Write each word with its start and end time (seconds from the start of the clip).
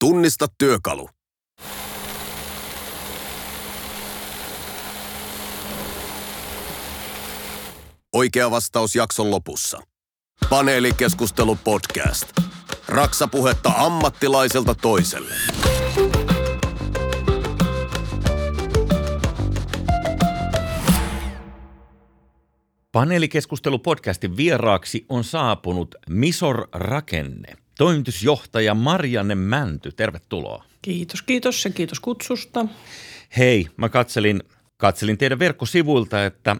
Tunnista 0.00 0.46
työkalu. 0.58 1.08
Oikea 8.12 8.50
vastaus 8.50 8.96
jakson 8.96 9.30
lopussa. 9.30 9.82
Paneelikeskustelu 10.50 11.58
podcast. 11.64 12.32
Raksapuhetta 12.88 13.72
ammattilaiselta 13.76 14.74
toiselle. 14.74 15.34
Paneelikeskustelu 22.92 23.78
podcastin 23.78 24.36
vieraaksi 24.36 25.06
on 25.08 25.24
saapunut 25.24 25.94
Misor 26.08 26.68
Rakenne. 26.72 27.56
Toimitusjohtaja 27.80 28.74
Marianne 28.74 29.34
Mänty, 29.34 29.92
tervetuloa. 29.92 30.64
Kiitos, 30.82 31.22
kiitos 31.22 31.64
ja 31.64 31.70
kiitos 31.70 32.00
kutsusta. 32.00 32.66
Hei, 33.36 33.66
mä 33.76 33.88
katselin, 33.88 34.42
katselin 34.76 35.18
teidän 35.18 35.38
verkkosivuilta, 35.38 36.24
että 36.24 36.56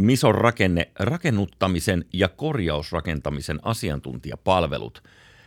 Misor 0.00 0.34
Rakenne 0.34 0.90
rakennuttamisen 0.98 2.04
ja 2.12 2.28
korjausrakentamisen 2.28 3.58
asiantuntijapalvelut. 3.62 5.02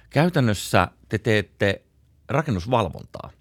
Käytännössä 0.10 0.88
te 1.10 1.18
teette 1.18 1.82
rakennusvalvontaa. 2.30 3.32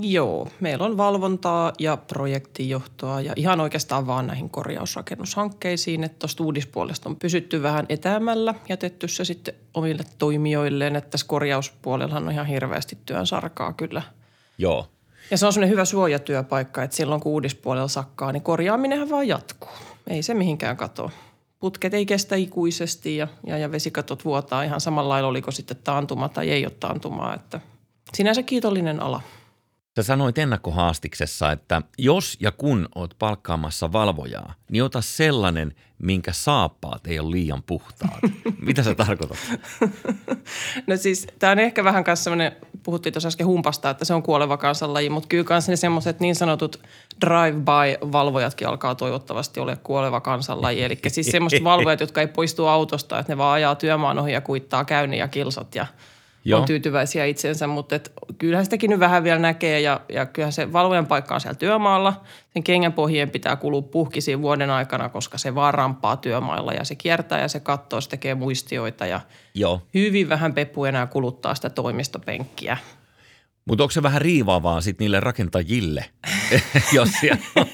Joo, 0.00 0.48
meillä 0.60 0.84
on 0.84 0.96
valvontaa 0.96 1.72
ja 1.78 1.96
projektijohtoa 1.96 3.20
ja 3.20 3.32
ihan 3.36 3.60
oikeastaan 3.60 4.06
vaan 4.06 4.26
näihin 4.26 4.50
korjausrakennushankkeisiin, 4.50 6.04
että 6.04 6.18
tuosta 6.18 6.44
uudispuolesta 6.44 7.08
on 7.08 7.16
pysytty 7.16 7.62
vähän 7.62 7.86
etäämällä, 7.88 8.54
jätetty 8.68 9.08
se 9.08 9.24
sitten 9.24 9.54
omille 9.74 10.04
toimijoilleen, 10.18 10.96
että 10.96 11.10
tässä 11.10 11.26
korjauspuolellahan 11.26 12.26
on 12.26 12.32
ihan 12.32 12.46
hirveästi 12.46 12.98
työn 13.06 13.26
sarkaa 13.26 13.72
kyllä. 13.72 14.02
Joo. 14.58 14.88
Ja 15.30 15.38
se 15.38 15.46
on 15.46 15.52
semmoinen 15.52 15.72
hyvä 15.72 15.84
suojatyöpaikka, 15.84 16.82
että 16.82 16.96
silloin 16.96 17.20
kun 17.20 17.32
uudispuolella 17.32 17.88
sakkaa, 17.88 18.32
niin 18.32 18.42
korjaaminenhan 18.42 19.10
vaan 19.10 19.28
jatkuu. 19.28 19.70
Ei 20.06 20.22
se 20.22 20.34
mihinkään 20.34 20.76
katoa. 20.76 21.10
Putket 21.60 21.94
ei 21.94 22.06
kestä 22.06 22.36
ikuisesti 22.36 23.16
ja, 23.16 23.28
ja, 23.46 23.58
ja 23.58 23.72
vesikatot 23.72 24.24
vuotaa 24.24 24.62
ihan 24.62 24.80
samalla 24.80 25.08
lailla, 25.08 25.28
oliko 25.28 25.50
sitten 25.50 25.76
taantuma 25.84 26.28
tai 26.28 26.50
ei 26.50 26.66
ole 26.66 26.72
taantumaa, 26.80 27.34
että 27.34 27.60
sinänsä 28.14 28.42
kiitollinen 28.42 29.00
ala. 29.00 29.20
Sä 29.96 30.02
sanoit 30.02 30.38
ennakkohaastiksessa, 30.38 31.52
että 31.52 31.82
jos 31.98 32.36
ja 32.40 32.52
kun 32.52 32.88
oot 32.94 33.14
palkkaamassa 33.18 33.92
valvojaa, 33.92 34.54
niin 34.70 34.84
ota 34.84 35.00
sellainen, 35.00 35.74
minkä 35.98 36.32
saappaat 36.32 37.06
ei 37.06 37.18
ole 37.18 37.30
liian 37.30 37.62
puhtaat. 37.62 38.20
Mitä 38.66 38.82
sä 38.82 38.94
tarkoitat? 38.94 39.38
No 40.86 40.96
siis 40.96 41.26
tämä 41.38 41.50
on 41.50 41.58
ehkä 41.58 41.84
vähän 41.84 42.04
kanssa 42.04 42.24
semmoinen, 42.24 42.52
puhuttiin 42.82 43.12
tuossa 43.12 43.28
äsken 43.28 43.46
humpasta, 43.46 43.90
että 43.90 44.04
se 44.04 44.14
on 44.14 44.22
kuoleva 44.22 44.56
kansanlaji, 44.56 45.10
mutta 45.10 45.28
kyllä 45.28 45.44
kanssa 45.44 45.72
ne 45.72 45.76
semmoiset 45.76 46.20
niin 46.20 46.34
sanotut 46.34 46.82
drive-by-valvojatkin 47.20 48.68
alkaa 48.68 48.94
toivottavasti 48.94 49.60
olla 49.60 49.76
kuoleva 49.76 50.20
kansanlaji. 50.20 50.82
Eli 50.82 50.98
siis 51.08 51.26
semmoiset 51.26 51.64
valvojat, 51.74 52.00
jotka 52.00 52.20
ei 52.20 52.26
poistu 52.26 52.66
autosta, 52.66 53.18
että 53.18 53.32
ne 53.32 53.38
vaan 53.38 53.54
ajaa 53.54 53.74
työmaan 53.74 54.18
ohi 54.18 54.32
ja 54.32 54.40
kuittaa 54.40 54.84
käynnin 54.84 55.18
ja 55.18 55.28
kilsat 55.28 55.74
ja– 55.74 55.86
Joo. 56.44 56.60
on 56.60 56.66
tyytyväisiä 56.66 57.24
itsensä, 57.24 57.66
mutta 57.66 57.94
et 57.94 58.12
kyllähän 58.38 58.64
sitäkin 58.64 58.90
nyt 58.90 59.00
vähän 59.00 59.24
vielä 59.24 59.38
näkee 59.38 59.80
ja, 59.80 60.00
ja 60.08 60.26
kyllähän 60.26 60.52
se 60.52 60.72
valvojan 60.72 61.06
paikka 61.06 61.34
on 61.34 61.40
siellä 61.40 61.58
työmaalla. 61.58 62.20
Sen 62.52 62.62
kengän 62.62 62.92
pohjien 62.92 63.30
pitää 63.30 63.56
kulua 63.56 63.82
puhkisiin 63.82 64.42
vuoden 64.42 64.70
aikana, 64.70 65.08
koska 65.08 65.38
se 65.38 65.54
vaan 65.54 65.74
rampaa 65.74 66.16
työmailla 66.16 66.72
ja 66.72 66.84
se 66.84 66.94
kiertää 66.94 67.40
ja 67.40 67.48
se 67.48 67.60
katsoo, 67.60 68.00
se 68.00 68.08
tekee 68.08 68.34
muistioita 68.34 69.06
ja 69.06 69.20
Joo. 69.54 69.82
hyvin 69.94 70.28
vähän 70.28 70.54
peppu 70.54 70.84
enää 70.84 71.06
kuluttaa 71.06 71.54
sitä 71.54 71.70
toimistopenkkiä. 71.70 72.76
Mutta 73.64 73.84
onko 73.84 73.90
se 73.90 74.02
vähän 74.02 74.20
riivaavaa 74.20 74.80
sitten 74.80 75.04
niille 75.04 75.20
rakentajille, 75.20 76.04
jos 76.92 77.10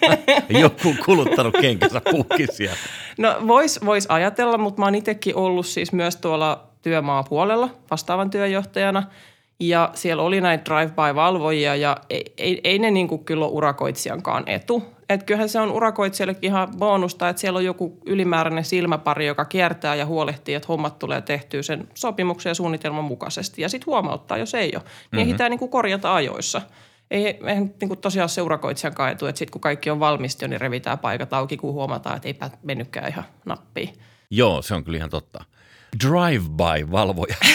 joku 0.60 0.94
kuluttanut 1.04 1.54
kenkänsä 1.60 2.00
puhkisia? 2.10 2.72
No 3.18 3.36
vois, 3.46 3.80
vois 3.84 4.06
ajatella, 4.08 4.58
mutta 4.58 4.80
mä 4.80 4.86
oon 4.86 4.94
itsekin 4.94 5.36
ollut 5.36 5.66
siis 5.66 5.92
myös 5.92 6.16
tuolla 6.16 6.67
työmaapuolella 6.82 7.68
vastaavan 7.90 8.30
työjohtajana. 8.30 9.02
Ja 9.60 9.90
siellä 9.94 10.22
oli 10.22 10.40
näitä 10.40 10.64
drive-by-valvojia 10.64 11.76
ja 11.76 11.96
ei, 12.10 12.32
ei, 12.38 12.60
ei 12.64 12.78
ne 12.78 12.90
niin 12.90 13.08
kuin 13.08 13.24
kyllä 13.24 13.44
ole 13.44 13.52
urakoitsijankaan 13.52 14.44
etu. 14.46 14.84
Että 15.08 15.26
kyllähän 15.26 15.48
se 15.48 15.60
on 15.60 15.72
urakoitsijallekin 15.72 16.50
ihan 16.50 16.68
bonusta, 16.78 17.28
että 17.28 17.40
siellä 17.40 17.56
on 17.56 17.64
joku 17.64 17.98
ylimääräinen 18.06 18.64
silmäpari, 18.64 19.26
joka 19.26 19.44
kiertää 19.44 19.94
ja 19.94 20.06
huolehtii, 20.06 20.54
että 20.54 20.68
hommat 20.68 20.98
tulee 20.98 21.20
tehtyä 21.20 21.62
sen 21.62 21.88
sopimuksen 21.94 22.50
ja 22.50 22.54
suunnitelman 22.54 23.04
mukaisesti. 23.04 23.62
Ja 23.62 23.68
sitten 23.68 23.86
huomauttaa, 23.86 24.38
jos 24.38 24.54
ei 24.54 24.72
ole. 24.74 24.82
Niin 24.82 24.82
mm-hmm. 24.82 25.18
ehditään 25.18 25.50
niin 25.50 25.58
kuin 25.58 25.70
korjata 25.70 26.14
ajoissa. 26.14 26.62
Ei, 27.10 27.26
eihän 27.46 27.74
niin 27.80 27.88
kuin 27.88 28.00
tosiaan 28.00 28.28
se 28.28 28.42
urakoitsijan 28.42 29.10
etu, 29.12 29.26
että 29.26 29.38
sitten 29.38 29.52
kun 29.52 29.60
kaikki 29.60 29.90
on 29.90 30.00
valmista, 30.00 30.48
niin 30.48 30.60
revitään 30.60 30.98
paikat 30.98 31.32
auki, 31.32 31.56
kun 31.56 31.72
huomataan, 31.72 32.16
että 32.16 32.28
eipä 32.28 32.50
mennytkään 32.62 33.08
ihan 33.08 33.24
nappiin. 33.44 33.92
Joo, 34.30 34.62
se 34.62 34.74
on 34.74 34.84
kyllä 34.84 34.98
ihan 34.98 35.10
totta 35.10 35.44
drive-by-valvoja. 36.04 37.34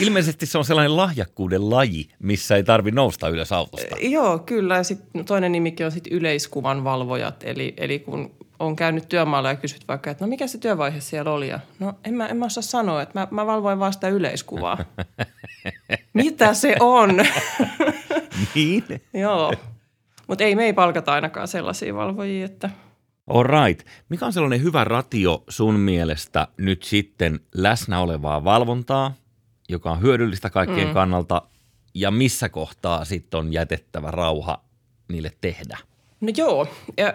Ilmeisesti 0.00 0.46
se 0.46 0.58
on 0.58 0.64
sellainen 0.64 0.96
lahjakkuuden 0.96 1.70
laji, 1.70 2.08
missä 2.18 2.56
ei 2.56 2.64
tarvi 2.64 2.90
nousta 2.90 3.28
ylös 3.28 3.52
autosta. 3.52 3.96
Joo, 4.00 4.38
kyllä. 4.38 4.76
Ja 4.76 4.82
sitten 4.82 5.24
toinen 5.24 5.52
nimikin 5.52 5.86
on 5.86 5.92
sit 5.92 6.06
yleiskuvan 6.10 6.84
valvojat. 6.84 7.44
Eli, 7.44 7.74
eli 7.76 7.98
kun 7.98 8.30
on 8.58 8.76
käynyt 8.76 9.08
työmaalla 9.08 9.48
ja 9.48 9.56
kysyt 9.56 9.88
vaikka, 9.88 10.10
että 10.10 10.24
no 10.24 10.28
mikä 10.28 10.46
se 10.46 10.58
työvaihe 10.58 11.00
siellä 11.00 11.30
oli? 11.32 11.48
Ja 11.48 11.60
no 11.78 11.94
en 12.04 12.14
mä, 12.14 12.26
en 12.26 12.36
mä 12.36 12.44
osaa 12.44 12.62
sanoa, 12.62 13.02
että 13.02 13.20
mä, 13.20 13.28
mä 13.30 13.46
valvoin 13.46 13.78
vaan 13.78 13.92
sitä 13.92 14.08
yleiskuvaa. 14.08 14.78
Mitä 16.14 16.54
se 16.54 16.76
on? 16.80 17.16
niin? 18.54 18.84
Joo. 19.14 19.52
Mutta 20.26 20.44
ei 20.44 20.54
me 20.54 20.64
ei 20.64 20.72
palkata 20.72 21.12
ainakaan 21.12 21.48
sellaisia 21.48 21.94
valvojia, 21.94 22.44
että– 22.44 22.70
All 23.32 23.42
right. 23.42 23.86
Mikä 24.08 24.26
on 24.26 24.32
sellainen 24.32 24.62
hyvä 24.62 24.84
ratio 24.84 25.44
sun 25.48 25.74
mielestä 25.74 26.48
nyt 26.56 26.82
sitten 26.82 27.40
läsnä 27.54 28.00
olevaa 28.00 28.44
valvontaa, 28.44 29.14
joka 29.68 29.90
on 29.90 30.02
hyödyllistä 30.02 30.50
kaikkien 30.50 30.88
mm. 30.88 30.94
kannalta, 30.94 31.42
ja 31.94 32.10
missä 32.10 32.48
kohtaa 32.48 33.04
sitten 33.04 33.38
on 33.40 33.52
jätettävä 33.52 34.10
rauha 34.10 34.64
niille 35.08 35.30
tehdä? 35.40 35.78
No 36.20 36.28
joo, 36.36 36.68
ja 36.96 37.14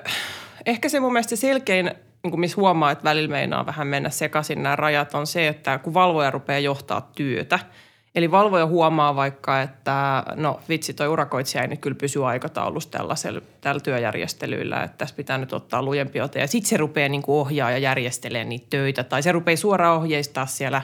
ehkä 0.66 0.90
se 0.90 1.00
mun 1.00 1.14
mielestä 1.14 1.36
selkein, 1.36 1.86
niin 2.24 2.32
kuin 2.32 2.40
missä 2.40 2.58
huomaa, 2.58 2.92
että 2.92 3.04
välillä 3.04 3.30
meinaa 3.30 3.66
vähän 3.66 3.88
mennä 3.88 4.10
sekaisin 4.10 4.64
nämä 4.64 4.76
rajat, 4.76 5.14
on 5.14 5.28
se, 5.28 5.48
että 5.48 5.78
kun 5.78 5.94
valvoja 5.94 6.32
rupeaa 6.32 6.60
johtaa 6.60 7.12
työtä– 7.16 7.60
Eli 8.18 8.32
valvoja 8.32 8.66
huomaa 8.66 9.16
vaikka, 9.16 9.62
että 9.62 10.24
no 10.36 10.60
vitsi, 10.70 10.94
toi 10.94 11.08
urakoitsija 11.08 11.62
ei 11.62 11.68
nyt 11.68 11.80
kyllä 11.80 11.96
pysy 11.96 12.26
aikataulussa 12.26 12.92
tällaisella, 12.92 13.42
tällä 13.62 13.82
työjärjestelyillä, 13.82 14.84
että 14.84 14.98
tässä 14.98 15.16
pitää 15.16 15.38
nyt 15.38 15.54
ottaa 15.54 15.84
lujempi 15.84 16.22
ote. 16.22 16.40
Ja 16.40 16.48
sitten 16.48 16.70
se 16.70 16.78
rupeaa 16.78 17.10
niin 17.10 17.24
ohjaa 17.28 17.72
ja 17.72 17.78
järjestelee 17.78 18.44
niitä 18.44 18.68
töitä. 18.70 19.04
Tai 19.04 19.24
se 19.24 19.32
rupeaa 19.32 19.58
suoraan 19.58 19.98
ohjeistaa 19.98 20.46
siellä 20.46 20.82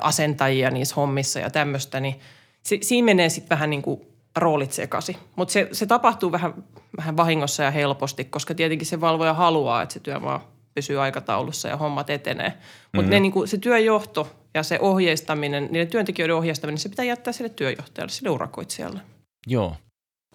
asentajia 0.00 0.70
niissä 0.70 0.94
hommissa 0.94 1.40
ja 1.40 1.50
tämmöistä. 1.50 2.00
Niin 2.00 2.20
se, 2.62 2.78
siinä 2.82 3.04
menee 3.06 3.28
sitten 3.28 3.56
vähän 3.56 3.70
niin 3.70 3.82
kuin 3.82 4.00
roolit 4.36 4.72
sekaisin. 4.72 5.16
Mutta 5.36 5.52
se, 5.52 5.68
se 5.72 5.86
tapahtuu 5.86 6.32
vähän, 6.32 6.54
vähän 6.96 7.16
vahingossa 7.16 7.62
ja 7.62 7.70
helposti, 7.70 8.24
koska 8.24 8.54
tietenkin 8.54 8.86
se 8.86 9.00
valvoja 9.00 9.34
haluaa, 9.34 9.82
että 9.82 9.92
se 9.92 10.00
työmaa 10.00 10.50
pysyy 10.74 11.02
aikataulussa 11.02 11.68
ja 11.68 11.76
hommat 11.76 12.10
etenee. 12.10 12.52
Mutta 12.92 13.10
mm-hmm. 13.10 13.22
niin 13.22 13.48
se 13.48 13.58
työjohto 13.58 14.36
ja 14.54 14.62
se 14.62 14.78
ohjeistaminen, 14.80 15.68
niiden 15.70 15.88
työntekijöiden 15.88 16.36
ohjeistaminen, 16.36 16.78
se 16.78 16.88
pitää 16.88 17.04
jättää 17.04 17.32
sille 17.32 17.50
työjohtajalle, 17.50 18.12
sille 18.12 18.30
urakoitsijalle. 18.30 19.00
Joo. 19.46 19.76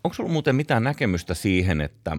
Onko 0.03 0.14
sulla 0.14 0.30
muuten 0.30 0.56
mitään 0.56 0.84
näkemystä 0.84 1.34
siihen, 1.34 1.81
että 1.81 2.18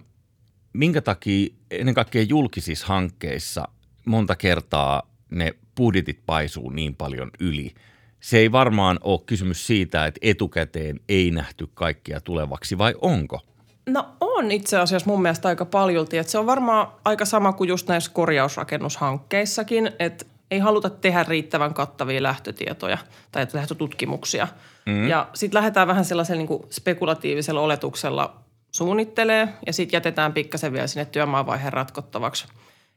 minkä 0.73 1.01
takia 1.01 1.49
ennen 1.71 1.95
kaikkea 1.95 2.23
julkisissa 2.23 2.87
hankkeissa 2.87 3.69
monta 4.05 4.37
kertaa 4.37 5.03
ne 5.31 5.55
budjetit 5.77 6.21
paisuu 6.27 6.71
niin 6.71 6.95
paljon 6.95 7.31
yli? 7.41 7.75
Se 8.21 8.39
ei 8.39 8.53
varmaan 8.53 8.99
ole 9.03 9.21
kysymys 9.27 9.67
siitä, 9.67 10.07
että 10.07 10.19
etukäteen 10.23 11.01
ei 11.09 11.31
nähty 11.31 11.69
kaikkia 11.75 12.21
tulevaksi, 12.21 12.79
vai 12.79 12.95
onko? 13.01 13.41
No 13.89 14.09
on 14.21 14.53
itse 14.53 14.79
asiassa 14.79 15.11
mun 15.11 15.23
mielestä 15.23 15.49
aika 15.49 15.65
paljolti. 15.65 16.19
Että 16.19 16.33
se 16.33 16.39
on 16.39 16.47
varmaan 16.47 16.89
aika 17.05 17.25
sama 17.25 17.53
kuin 17.53 17.69
just 17.69 17.89
näissä 17.89 18.11
korjausrakennushankkeissakin, 18.15 19.91
että 19.99 20.25
ei 20.51 20.59
haluta 20.59 20.91
tehdä 20.91 21.25
riittävän 21.29 21.75
kattavia 21.75 22.23
lähtötietoja 22.23 22.99
tai 23.33 23.47
lähtötutkimuksia. 23.53 24.49
Mm. 24.87 25.09
Ja 25.09 25.29
sitten 25.35 25.59
lähdetään 25.59 25.89
vähän 25.89 26.05
sellaisella 26.05 26.43
niin 26.43 26.61
spekulatiivisella 26.71 27.61
oletuksella 27.61 28.37
suunnittelee 28.71 29.49
ja 29.67 29.73
sitten 29.73 29.97
jätetään 29.97 30.33
pikkasen 30.33 30.73
vielä 30.73 30.87
sinne 30.87 31.05
työmaavaiheen 31.05 31.73
ratkottavaksi. 31.73 32.47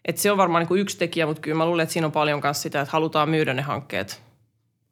Et 0.05 0.17
se 0.17 0.31
on 0.31 0.37
varmaan 0.37 0.65
niin 0.69 0.79
yksi 0.79 0.97
tekijä, 0.97 1.25
mutta 1.25 1.41
kyllä 1.41 1.57
mä 1.57 1.65
luulen, 1.65 1.83
että 1.83 1.93
siinä 1.93 2.05
on 2.05 2.11
paljon 2.11 2.41
myös 2.43 2.61
sitä, 2.61 2.81
että 2.81 2.91
halutaan 2.91 3.29
myydä 3.29 3.53
ne 3.53 3.61
hankkeet 3.61 4.21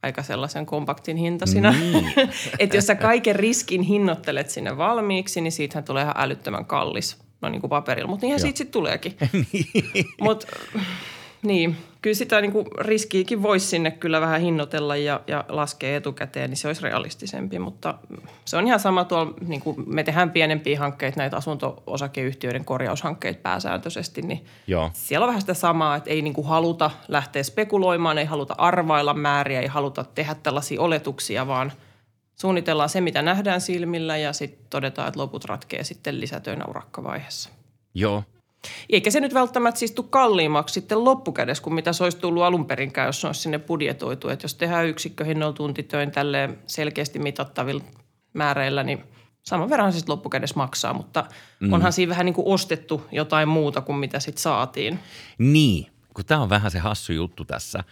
aika 0.04 0.24
sellaisen 0.24 0.66
kompaktin 0.66 1.18
hintaisina. 1.18 1.72
Mm. 1.80 2.30
että 2.60 2.78
jos 2.78 2.86
sä 2.86 2.96
kaiken 2.96 3.36
riskin 3.36 3.82
hinnoittelet 3.82 4.50
sinne 4.50 4.78
valmiiksi, 4.78 5.42
niin 5.42 5.52
siitähän 5.52 5.84
tulee 5.84 6.04
ihan 6.04 6.16
älyttömän 6.18 6.66
kallis. 6.66 7.18
No 7.42 7.50
niin 7.50 7.62
kuin 7.62 7.70
paperilla, 7.70 8.10
mutta 8.10 8.26
niinhän 8.26 8.40
Joo. 8.40 8.42
siitä 8.42 8.58
sitten 8.58 8.72
tuleekin. 8.72 9.18
niin. 9.54 10.06
Mutta 10.22 10.48
niin, 11.42 11.78
kyllä 12.02 12.16
sitä 12.16 12.42
niin 12.42 12.52
kuin 12.52 12.68
riskiikin 12.78 13.44
voisi 13.44 13.68
sinne 13.68 13.92
kyllä 13.92 14.22
vähän 14.22 14.42
hinnoitella 14.42 14.96
ja, 14.96 15.22
ja 15.28 15.46
laskea 15.48 15.96
etukäteen, 15.96 16.50
niin 16.50 16.58
se 16.58 16.68
olisi 16.68 16.82
realistisempi. 16.82 17.60
Mutta 17.60 17.96
se 18.46 18.58
on 18.58 18.68
ihan 18.68 18.80
sama 18.80 19.06
tuolla, 19.06 19.34
niin 19.48 19.62
kuin 19.62 19.84
me 19.88 20.04
tehdään 20.04 20.32
pienempiä 20.32 20.80
hankkeita, 20.80 21.18
näitä 21.18 21.38
asunto-osakeyhtiöiden 21.38 22.66
korjaushankkeita 22.66 23.40
pääsääntöisesti, 23.44 24.22
niin 24.22 24.46
Joo. 24.68 24.92
siellä 24.94 25.24
on 25.24 25.28
vähän 25.28 25.42
sitä 25.42 25.54
samaa, 25.54 25.96
että 25.96 26.10
ei 26.10 26.22
niin 26.22 26.34
kuin 26.34 26.48
haluta 26.48 26.92
lähteä 27.08 27.44
spekuloimaan, 27.44 28.18
ei 28.18 28.26
haluta 28.26 28.56
arvailla 28.58 29.14
määriä, 29.14 29.62
ei 29.62 29.68
haluta 29.68 30.06
tehdä 30.16 30.36
tällaisia 30.36 30.82
oletuksia, 30.82 31.48
vaan 31.48 31.72
suunnitellaan 32.36 32.90
se, 32.90 33.02
mitä 33.02 33.22
nähdään 33.22 33.62
silmillä 33.62 34.18
ja 34.18 34.34
sitten 34.34 34.66
todetaan, 34.70 35.08
että 35.08 35.20
loput 35.20 35.46
ratkee 35.46 35.84
sitten 35.84 36.22
lisätöinä 36.22 36.66
urakkavaiheessa. 36.66 37.50
Joo. 37.94 38.24
Eikä 38.90 39.12
se 39.12 39.20
nyt 39.20 39.34
välttämättä 39.34 39.80
siis 39.80 39.92
tule 39.92 40.08
kalliimmaksi 40.10 40.74
sitten 40.74 41.04
loppukädessä 41.04 41.64
kuin 41.64 41.74
mitä 41.74 41.94
se 41.94 42.04
olisi 42.04 42.18
tullut 42.18 42.44
alun 42.44 42.66
perinkään, 42.66 43.06
jos 43.06 43.22
se 43.22 43.28
olisi 43.28 43.42
sinne 43.42 43.60
budjetoitu. 43.60 44.30
Että 44.30 44.46
jos 44.46 44.56
tehdään 44.56 44.88
yksikköhinnoilla 44.88 45.54
tuntitöin 45.54 46.12
tälle 46.12 46.50
selkeästi 46.68 47.20
mitattavilla 47.20 47.84
määreillä, 48.34 48.84
niin 48.84 49.04
saman 49.44 49.70
verran 49.70 49.92
se 49.94 49.98
sitten 49.98 50.14
loppukädessä 50.14 50.56
maksaa. 50.56 50.94
Mutta 50.94 51.26
mm. 51.60 51.74
onhan 51.74 51.94
siinä 51.94 52.10
vähän 52.10 52.26
niin 52.26 52.34
kuin 52.34 52.48
ostettu 52.48 53.06
jotain 53.12 53.48
muuta 53.48 53.82
kuin 53.82 53.98
mitä 53.98 54.20
sitten 54.20 54.42
saatiin. 54.42 55.00
Niin, 55.38 55.88
kun 56.14 56.26
tämä 56.26 56.42
on 56.42 56.50
vähän 56.50 56.72
se 56.72 56.80
hassu 56.80 57.14
juttu 57.14 57.46
tässä, 57.46 57.84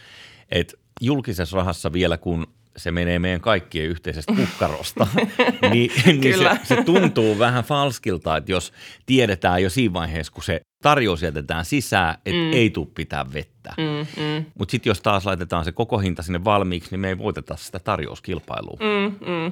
että 0.52 0.74
julkisessa 1.02 1.58
rahassa 1.58 1.94
vielä 1.94 2.18
kun 2.18 2.48
se 2.78 2.92
menee 2.92 3.20
meidän 3.20 3.42
kaikkien 3.42 3.86
yhteisestä 3.86 4.34
kukkarosta, 4.36 5.08
niin, 5.72 5.92
niin 6.06 6.38
se, 6.38 6.50
se 6.64 6.84
tuntuu 6.84 7.40
vähän 7.40 7.64
falskilta, 7.64 8.38
että 8.38 8.52
jos 8.52 8.74
tiedetään 9.06 9.64
jo 9.64 9.70
siinä 9.70 9.94
vaiheessa, 9.94 10.34
kun 10.34 10.44
se 10.44 10.62
tarjous 10.84 11.24
jätetään 11.24 11.66
sisään, 11.66 12.16
että 12.26 12.42
mm. 12.42 12.54
ei 12.54 12.70
tule 12.70 12.88
pitää 12.96 13.26
vettä. 13.34 13.74
Mm, 13.78 14.24
mm. 14.24 14.46
Mutta 14.60 14.72
sitten 14.72 14.90
jos 14.90 15.02
taas 15.02 15.26
laitetaan 15.26 15.66
se 15.66 15.72
koko 15.72 15.98
hinta 15.98 16.24
sinne 16.24 16.44
valmiiksi, 16.44 16.92
niin 16.92 17.00
me 17.00 17.08
ei 17.08 17.18
voiteta 17.18 17.56
sitä 17.56 17.80
tarjouskilpailua. 17.80 18.78
Mm, 18.80 19.28
mm. 19.28 19.52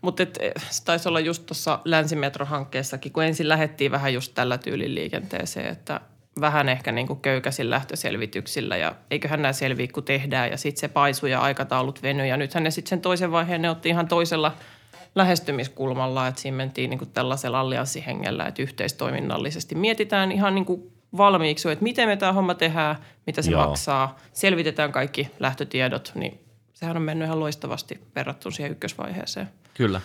Mutta 0.00 0.22
se 0.70 0.84
taisi 0.84 1.08
olla 1.08 1.20
just 1.20 1.46
tuossa 1.46 1.80
länsimetrohankkeessakin, 1.84 3.12
kun 3.12 3.24
ensin 3.24 3.48
lähdettiin 3.48 3.90
vähän 3.90 4.14
just 4.14 4.32
tällä 4.34 4.58
tyylin 4.58 4.94
liikenteeseen, 4.94 5.66
että 5.66 6.00
vähän 6.40 6.68
ehkä 6.68 6.92
niin 6.92 7.06
kuin 7.06 7.20
köykäisin 7.20 7.70
lähtöselvityksillä 7.70 8.76
ja 8.76 8.94
eiköhän 9.10 9.42
nämä 9.42 9.52
selviä, 9.52 9.88
kun 9.92 10.04
tehdään 10.04 10.50
ja 10.50 10.56
sitten 10.56 10.80
se 10.80 10.88
paisu 10.88 11.26
ja 11.26 11.40
aikataulut 11.40 12.02
veny 12.02 12.26
ja 12.26 12.36
nythän 12.36 12.64
ne 12.64 12.70
sitten 12.70 12.90
sen 12.90 13.00
toisen 13.00 13.32
vaiheen 13.32 13.62
ne 13.62 13.70
otti 13.70 13.88
ihan 13.88 14.08
toisella 14.08 14.54
lähestymiskulmalla, 15.14 16.26
että 16.26 16.40
siinä 16.40 16.56
mentiin 16.56 16.90
niin 16.90 16.98
kuin 16.98 17.10
tällaisella 17.10 17.60
allianssihengellä, 17.60 18.46
että 18.46 18.62
yhteistoiminnallisesti 18.62 19.74
mietitään 19.74 20.32
ihan 20.32 20.54
niin 20.54 20.64
kuin 20.64 20.92
valmiiksi, 21.16 21.70
että 21.70 21.82
miten 21.82 22.08
me 22.08 22.16
tämä 22.16 22.32
homma 22.32 22.54
tehdään, 22.54 22.96
mitä 23.26 23.42
se 23.42 23.50
Joo. 23.50 23.66
maksaa, 23.66 24.16
selvitetään 24.32 24.92
kaikki 24.92 25.30
lähtötiedot, 25.40 26.12
niin 26.14 26.40
sehän 26.72 26.96
on 26.96 27.02
mennyt 27.02 27.26
ihan 27.26 27.40
loistavasti 27.40 28.00
verrattuna 28.14 28.54
siihen 28.54 28.72
ykkösvaiheeseen. 28.72 29.48
Kyllä. 29.74 30.00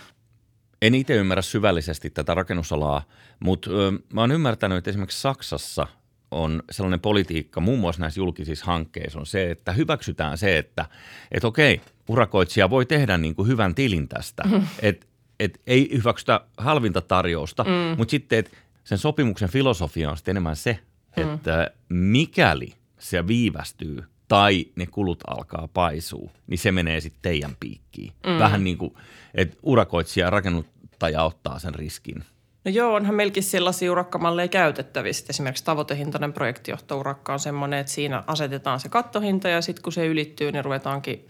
En 0.82 0.96
itse 0.96 1.16
ymmärrä 1.16 1.42
syvällisesti 1.42 2.10
tätä 2.10 2.34
rakennusalaa, 2.34 3.02
mutta 3.40 3.70
ö, 3.72 3.92
mä 4.14 4.22
oon 4.22 4.32
ymmärtänyt, 4.32 4.78
että 4.78 4.90
esimerkiksi 4.90 5.22
Saksassa– 5.22 5.88
on 6.34 6.64
sellainen 6.72 7.00
politiikka 7.00 7.60
muun 7.60 7.80
muassa 7.80 8.02
näissä 8.02 8.20
julkisissa 8.20 8.66
hankkeissa 8.66 9.20
on 9.20 9.26
se, 9.26 9.52
että 9.52 9.72
hyväksytään 9.72 10.38
se, 10.38 10.58
että, 10.58 10.86
että 11.32 11.48
okei, 11.48 11.82
urakoitsija 12.08 12.70
voi 12.70 12.86
tehdä 12.86 13.18
niin 13.18 13.36
kuin 13.36 13.48
hyvän 13.48 13.76
tilin 13.76 14.08
tästä, 14.08 14.44
mm. 14.44 14.68
että 14.82 15.06
et 15.40 15.62
ei 15.68 15.90
hyväksytä 15.94 16.42
halvinta 16.58 17.02
tarjousta, 17.02 17.64
mm. 17.64 17.98
mutta 17.98 18.12
sitten 18.12 18.40
että 18.40 18.58
sen 18.84 18.98
sopimuksen 18.98 19.50
filosofia 19.50 20.12
on 20.12 20.18
sitten 20.18 20.34
enemmän 20.34 20.56
se, 20.56 20.80
mm. 21.18 21.34
että 21.34 21.72
mikäli 21.90 22.74
se 23.00 23.28
viivästyy 23.28 24.04
tai 24.28 24.66
ne 24.76 24.86
kulut 24.86 25.24
alkaa 25.28 25.70
paisua, 25.74 26.32
niin 26.48 26.58
se 26.58 26.72
menee 26.72 27.02
sitten 27.02 27.22
teidän 27.22 27.56
piikkiin. 27.60 28.14
Mm. 28.26 28.40
Vähän 28.40 28.64
niin 28.64 28.78
kuin, 28.78 28.94
että 29.36 29.58
urakoitsija 29.64 30.26
ja 30.26 30.30
rakennuttaja 30.30 31.24
ottaa 31.24 31.60
sen 31.60 31.76
riskin. 31.76 32.24
No 32.66 32.72
joo, 32.72 32.94
onhan 32.94 33.16
meilläkin 33.16 33.44
sellaisia 33.44 33.92
urakkamalleja 33.92 34.48
käytettävissä. 34.48 35.26
Esimerkiksi 35.30 35.66
tavoitehintainen 35.66 36.34
projektijohtourakka 36.34 37.34
on 37.34 37.40
semmoinen, 37.40 37.80
että 37.80 37.92
siinä 37.92 38.24
asetetaan 38.28 38.80
se 38.80 38.90
kattohinta 38.90 39.50
ja 39.50 39.62
sitten 39.62 39.84
kun 39.84 39.94
se 39.94 40.08
ylittyy, 40.08 40.52
niin 40.52 40.66
ruvetaankin 40.66 41.28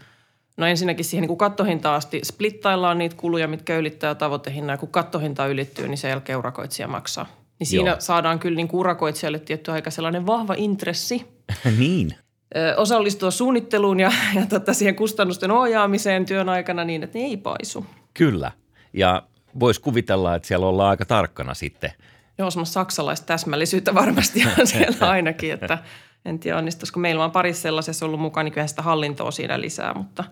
No 0.56 0.66
ensinnäkin 0.66 1.04
siihen 1.04 1.28
niin 1.28 1.38
kattohinta 1.38 1.94
asti 1.94 2.20
splittaillaan 2.24 2.98
niitä 2.98 3.16
kuluja, 3.16 3.48
mitkä 3.48 3.76
ylittää 3.76 4.14
tavoitehinnan. 4.14 4.74
Ja 4.74 4.78
kun 4.78 4.88
kattohinta 4.88 5.46
ylittyy, 5.46 5.88
niin 5.88 5.98
se 5.98 6.08
jälkeen 6.08 6.38
urakoitsija 6.38 6.88
maksaa. 6.88 7.26
Niin 7.58 7.66
siinä 7.66 7.90
Joo. 7.90 8.00
saadaan 8.00 8.38
kyllä 8.38 8.56
niin 8.56 8.68
urakoitsijalle 8.72 9.38
tietty 9.38 9.70
aika 9.70 9.90
sellainen 9.90 10.26
vahva 10.26 10.54
intressi. 10.56 11.26
niin. 11.78 12.14
Ö, 12.56 12.74
osallistua 12.76 13.30
suunnitteluun 13.30 14.00
ja, 14.00 14.12
ja 14.34 14.46
tota 14.46 14.74
siihen 14.74 14.96
kustannusten 14.96 15.50
ohjaamiseen 15.50 16.26
työn 16.26 16.48
aikana 16.48 16.84
niin, 16.84 17.02
että 17.02 17.18
ne 17.18 17.24
ei 17.24 17.36
paisu. 17.36 17.86
Kyllä. 18.14 18.52
Ja 18.92 19.22
voisi 19.60 19.80
kuvitella, 19.80 20.34
että 20.34 20.48
siellä 20.48 20.66
ollaan 20.66 20.90
aika 20.90 21.04
tarkkana 21.04 21.54
sitten. 21.54 21.92
Joo, 22.38 22.50
semmoista 22.50 22.72
saksalaista 22.72 23.26
täsmällisyyttä 23.26 23.94
varmasti 23.94 24.42
on 24.58 24.66
siellä 24.72 25.10
ainakin, 25.10 25.52
että 25.52 25.78
en 26.24 26.38
tiedä 26.38 26.58
onnistuisiko. 26.58 27.00
Meillä 27.00 27.24
on 27.24 27.30
parissa 27.30 27.62
sellaisessa 27.62 28.06
ollut 28.06 28.20
mukana, 28.20 28.44
niin 28.44 28.52
kyllä 28.52 28.66
sitä 28.66 28.82
hallintoa 28.82 29.30
siinä 29.30 29.60
lisää, 29.60 29.94
mutta, 29.94 30.24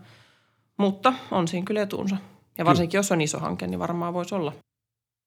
mutta 0.77 1.13
on 1.31 1.49
siinä 1.49 1.65
kyllä 1.65 1.83
etuunsa. 1.83 2.17
Ja 2.59 2.65
varsinkin 2.65 2.99
jos 2.99 3.13
on 3.13 3.21
iso 3.21 3.39
hanke, 3.39 3.67
niin 3.67 3.79
varmaan 3.79 4.15
voisi 4.15 4.35
olla 4.35 4.53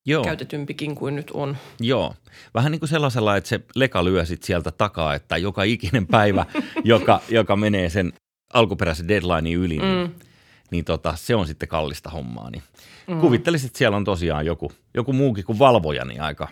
Joo. 0.05 0.23
käytetympikin 0.23 0.95
kuin 0.95 1.15
nyt 1.15 1.31
on. 1.31 1.57
Joo. 1.79 2.15
Vähän 2.53 2.71
niin 2.71 2.79
kuin 2.79 2.89
sellaisella, 2.89 3.37
että 3.37 3.47
se 3.47 3.59
leka 3.75 4.05
lyö 4.05 4.25
sit 4.25 4.43
sieltä 4.43 4.71
takaa, 4.71 5.13
että 5.13 5.37
joka 5.37 5.63
ikinen 5.63 6.07
päivä, 6.07 6.45
joka, 6.83 7.21
joka 7.29 7.55
menee 7.55 7.89
sen 7.89 8.13
alkuperäisen 8.53 9.07
deadlinein 9.07 9.55
yli, 9.57 9.77
niin, 9.77 9.81
mm. 9.81 9.95
niin 9.95 10.15
tota, 10.85 11.15
se 11.15 11.35
on 11.35 11.47
sitten 11.47 11.69
kallista 11.69 12.09
hommaa. 12.09 12.49
Niin 12.49 12.63
Mm. 13.07 13.19
Kuvittelisit, 13.19 13.67
että 13.67 13.77
siellä 13.77 13.97
on 13.97 14.03
tosiaan 14.03 14.45
joku, 14.45 14.71
joku 14.93 15.13
muukin 15.13 15.45
kuin 15.45 15.59
valvoja, 15.59 16.05
niin 16.05 16.21
aika 16.21 16.47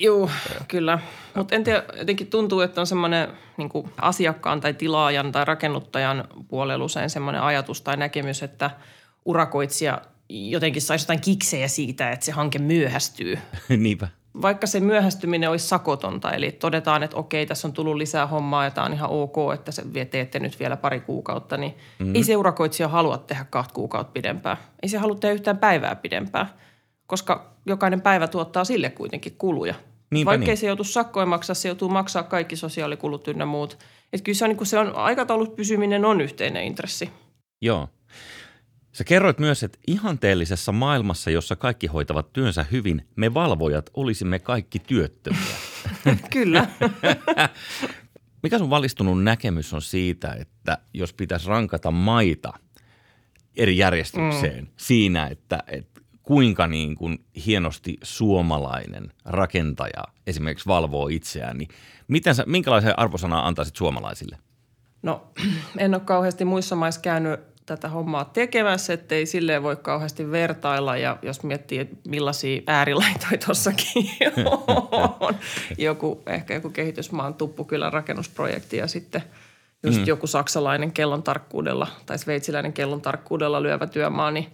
Joo, 0.00 0.30
kyllä. 0.68 0.98
Mutta 1.34 1.54
en 1.54 1.64
tiedä, 1.64 1.84
jotenkin 1.98 2.26
tuntuu, 2.26 2.60
että 2.60 2.80
on 2.80 2.86
semmoinen 2.86 3.28
niin 3.56 3.70
asiakkaan 3.96 4.60
tai 4.60 4.74
tilaajan 4.74 5.32
tai 5.32 5.44
rakennuttajan 5.44 6.28
puolella 6.48 6.84
usein 6.84 7.10
semmoinen 7.10 7.42
ajatus 7.42 7.82
tai 7.82 7.96
näkemys, 7.96 8.42
että 8.42 8.70
urakoitsija 9.24 10.02
jotenkin 10.28 10.82
saisi 10.82 11.02
jotain 11.02 11.20
kiksejä 11.20 11.68
siitä, 11.68 12.10
että 12.10 12.26
se 12.26 12.32
hanke 12.32 12.58
myöhästyy. 12.58 13.38
Niinpä 13.68 14.08
vaikka 14.42 14.66
se 14.66 14.80
myöhästyminen 14.80 15.50
olisi 15.50 15.68
sakotonta, 15.68 16.32
eli 16.32 16.52
todetaan, 16.52 17.02
että 17.02 17.16
okei, 17.16 17.46
tässä 17.46 17.68
on 17.68 17.72
tullut 17.72 17.96
lisää 17.96 18.26
hommaa 18.26 18.64
ja 18.64 18.70
tämä 18.70 18.84
on 18.84 18.92
ihan 18.92 19.10
ok, 19.10 19.36
että 19.54 19.72
se 19.72 19.82
teette 20.10 20.38
nyt 20.38 20.60
vielä 20.60 20.76
pari 20.76 21.00
kuukautta, 21.00 21.56
niin 21.56 21.74
mm-hmm. 21.98 22.14
ei 22.14 22.24
se 22.24 22.36
urakoitsija 22.36 22.88
halua 22.88 23.18
tehdä 23.18 23.46
kahta 23.50 23.74
kuukautta 23.74 24.12
pidempään. 24.12 24.56
Ei 24.82 24.88
se 24.88 24.98
halua 24.98 25.14
tehdä 25.14 25.34
yhtään 25.34 25.58
päivää 25.58 25.94
pidempään, 25.94 26.46
koska 27.06 27.50
jokainen 27.66 28.00
päivä 28.00 28.28
tuottaa 28.28 28.64
sille 28.64 28.90
kuitenkin 28.90 29.36
kuluja. 29.38 29.74
Niinpä 30.10 30.28
Vaikkei 30.28 30.46
niin. 30.46 30.56
se 30.56 30.66
joutu 30.66 30.84
sakkoja 30.84 31.26
maksaa, 31.26 31.54
se 31.54 31.68
joutuu 31.68 31.88
maksaa 31.88 32.22
kaikki 32.22 32.56
sosiaalikulut 32.56 33.28
ynnä 33.28 33.46
muut. 33.46 33.78
Että 34.12 34.24
kyllä 34.24 34.36
se 34.36 34.44
on, 34.44 34.50
niin 34.50 34.66
se 34.66 34.78
on 34.78 34.96
aikataulut 34.96 35.56
pysyminen 35.56 36.04
on 36.04 36.20
yhteinen 36.20 36.64
intressi. 36.64 37.10
Joo. 37.60 37.88
Sä 38.96 39.04
kerroit 39.04 39.38
myös, 39.38 39.62
että 39.62 39.78
ihanteellisessa 39.86 40.72
maailmassa, 40.72 41.30
jossa 41.30 41.56
kaikki 41.56 41.86
hoitavat 41.86 42.32
työnsä 42.32 42.66
hyvin, 42.72 43.08
me 43.16 43.34
valvojat 43.34 43.90
olisimme 43.94 44.38
kaikki 44.38 44.78
työttömiä. 44.78 45.56
Kyllä. 46.32 46.66
Mikä 48.42 48.58
sun 48.58 48.70
valistunut 48.70 49.22
näkemys 49.22 49.74
on 49.74 49.82
siitä, 49.82 50.32
että 50.32 50.78
jos 50.94 51.12
pitäisi 51.12 51.48
rankata 51.48 51.90
maita 51.90 52.52
eri 53.56 53.78
järjestykseen 53.78 54.64
mm. 54.64 54.70
siinä, 54.76 55.26
että, 55.26 55.62
että 55.66 56.00
kuinka 56.22 56.66
niin 56.66 56.94
kuin 56.94 57.24
hienosti 57.46 57.96
suomalainen 58.02 59.12
rakentaja 59.24 60.04
esimerkiksi 60.26 60.66
valvoo 60.66 61.08
itseään, 61.08 61.58
niin 61.58 61.68
miten 62.08 62.34
sä, 62.34 62.44
minkälaisen 62.46 62.98
arvosanaa 62.98 63.46
antaisit 63.48 63.76
suomalaisille? 63.76 64.38
No 65.02 65.32
en 65.78 65.94
ole 65.94 66.02
kauheasti 66.02 66.44
muissa 66.44 66.76
maissa 66.76 67.00
käynyt 67.00 67.55
tätä 67.66 67.88
hommaa 67.88 68.24
tekemässä, 68.24 68.92
ettei 68.92 69.26
silleen 69.26 69.62
voi 69.62 69.76
kauheasti 69.76 70.30
vertailla. 70.30 70.96
Ja 70.96 71.18
jos 71.22 71.42
miettii, 71.42 71.78
että 71.78 71.96
millaisia 72.08 72.62
äärilaitoja 72.66 73.38
tuossakin 73.46 74.08
on. 75.20 75.34
joku, 75.78 76.22
ehkä 76.26 76.54
joku 76.54 76.70
kehitysmaan 76.70 77.34
tuppukylän 77.34 77.92
rakennusprojekti 77.92 78.76
ja 78.76 78.86
sitten 78.86 79.22
just 79.82 79.98
mm. 79.98 80.06
joku 80.06 80.26
saksalainen 80.26 80.92
kellon 80.92 81.22
tarkkuudella 81.22 81.86
tai 82.06 82.18
sveitsiläinen 82.18 82.72
kellon 82.72 83.00
tarkkuudella 83.00 83.62
lyövä 83.62 83.86
työmaa, 83.86 84.30
niin 84.30 84.46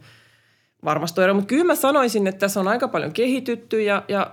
varmasti 0.85 1.21
ero. 1.21 1.35
Mutta 1.35 1.49
kyllä 1.49 1.65
mä 1.65 1.75
sanoisin, 1.75 2.27
että 2.27 2.39
tässä 2.39 2.61
on 2.61 2.69
aika 2.69 2.89
paljon 2.89 3.13
kehitytty 3.13 3.83
ja, 3.83 4.03
ja 4.09 4.31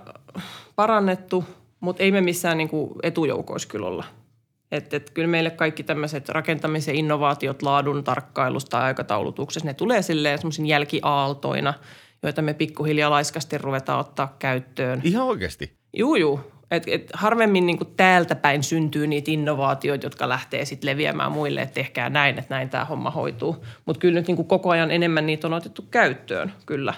parannettu, 0.76 1.44
mutta 1.80 2.02
ei 2.02 2.12
me 2.12 2.20
missään 2.20 2.58
niin 2.58 2.70
etujoukoissa 3.02 3.68
kyllä 3.68 3.86
olla– 3.86 4.04
että 4.72 4.96
et 4.96 5.10
kyllä 5.10 5.28
meille 5.28 5.50
kaikki 5.50 5.82
tämmöiset 5.82 6.28
rakentamisen 6.28 6.94
innovaatiot 6.94 7.62
laadun 7.62 8.04
tarkkailusta 8.04 8.76
ja 8.76 8.84
aikataulutuksessa, 8.84 9.66
ne 9.66 9.74
tulee 9.74 10.02
silleen 10.02 10.38
semmoisin 10.38 10.66
jälkiaaltoina, 10.66 11.74
joita 12.22 12.42
me 12.42 12.54
pikkuhiljaa 12.54 13.10
laiskasti 13.10 13.58
ruvetaan 13.58 14.00
ottaa 14.00 14.36
käyttöön. 14.38 15.00
Ihan 15.04 15.26
oikeasti? 15.26 15.72
Juu, 15.96 16.16
juu. 16.16 16.40
Et, 16.70 16.82
et 16.86 17.10
harvemmin 17.14 17.66
niin 17.66 17.78
kuin 17.78 17.94
täältä 17.96 18.34
päin 18.34 18.62
syntyy 18.62 19.06
niitä 19.06 19.30
innovaatioita, 19.30 20.06
jotka 20.06 20.28
lähtee 20.28 20.64
sitten 20.64 20.90
leviämään 20.90 21.32
muille, 21.32 21.62
että 21.62 21.74
tehkää 21.74 22.10
näin, 22.10 22.38
että 22.38 22.54
näin 22.54 22.70
tämä 22.70 22.84
homma 22.84 23.10
hoituu. 23.10 23.64
Mutta 23.86 24.00
kyllä 24.00 24.14
nyt 24.14 24.26
niin 24.26 24.36
kuin 24.36 24.48
koko 24.48 24.70
ajan 24.70 24.90
enemmän 24.90 25.26
niitä 25.26 25.46
on 25.46 25.52
otettu 25.52 25.82
käyttöön, 25.90 26.52
kyllä. 26.66 26.94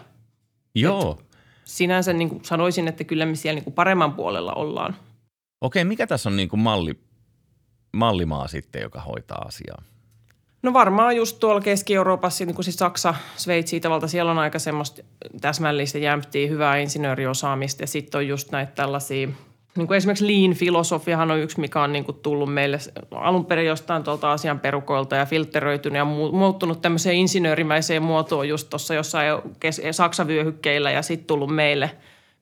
Joo. 0.74 1.18
Et 1.20 1.26
sinänsä 1.64 2.12
niin 2.12 2.28
kuin 2.28 2.44
sanoisin, 2.44 2.88
että 2.88 3.04
kyllä 3.04 3.26
me 3.26 3.34
siellä 3.34 3.56
niin 3.56 3.64
kuin 3.64 3.74
paremman 3.74 4.12
puolella 4.12 4.54
ollaan. 4.54 4.96
Okei, 5.60 5.84
mikä 5.84 6.06
tässä 6.06 6.28
on 6.28 6.36
niin 6.36 6.48
kuin 6.48 6.60
malli, 6.60 6.94
mallimaa 7.92 8.48
sitten, 8.48 8.82
joka 8.82 9.00
hoitaa 9.00 9.44
asiaa? 9.46 9.82
No 10.62 10.72
varmaan 10.72 11.16
just 11.16 11.38
tuolla 11.40 11.60
Keski-Euroopassa, 11.60 12.44
niin 12.44 12.54
kuin 12.54 12.64
siis 12.64 12.76
Saksa, 12.76 13.14
Sveitsi, 13.36 13.76
Itävalta, 13.76 14.08
siellä 14.08 14.30
on 14.30 14.38
aika 14.38 14.58
semmoista 14.58 15.02
täsmällistä 15.40 15.98
jämptiä, 15.98 16.48
hyvää 16.48 16.76
insinööriosaamista 16.76 17.82
ja 17.82 17.86
sitten 17.86 18.18
on 18.18 18.28
just 18.28 18.50
näitä 18.50 18.72
tällaisia– 18.74 19.28
niin 19.76 19.86
kuin 19.86 19.96
esimerkiksi 19.96 20.26
lean-filosofiahan 20.26 21.30
on 21.30 21.38
yksi, 21.38 21.60
mikä 21.60 21.82
on 21.82 21.92
niin 21.92 22.04
kuin 22.04 22.18
tullut 22.22 22.54
meille 22.54 22.78
alun 23.10 23.46
perin 23.46 23.66
jostain 23.66 24.04
tuolta 24.04 24.32
asian 24.32 24.60
perukoilta 24.60 25.16
ja 25.16 25.26
filteröitynyt 25.26 25.96
ja 25.96 26.04
muuttunut 26.04 26.82
tämmöiseen 26.82 27.16
insinöörimäiseen 27.16 28.02
muotoon 28.02 28.48
just 28.48 28.70
tuossa 28.70 28.94
jossain 28.94 29.28
Saksavyöhykkeillä 29.90 30.90
ja 30.90 31.02
sitten 31.02 31.26
tullut 31.26 31.54
meille, 31.54 31.90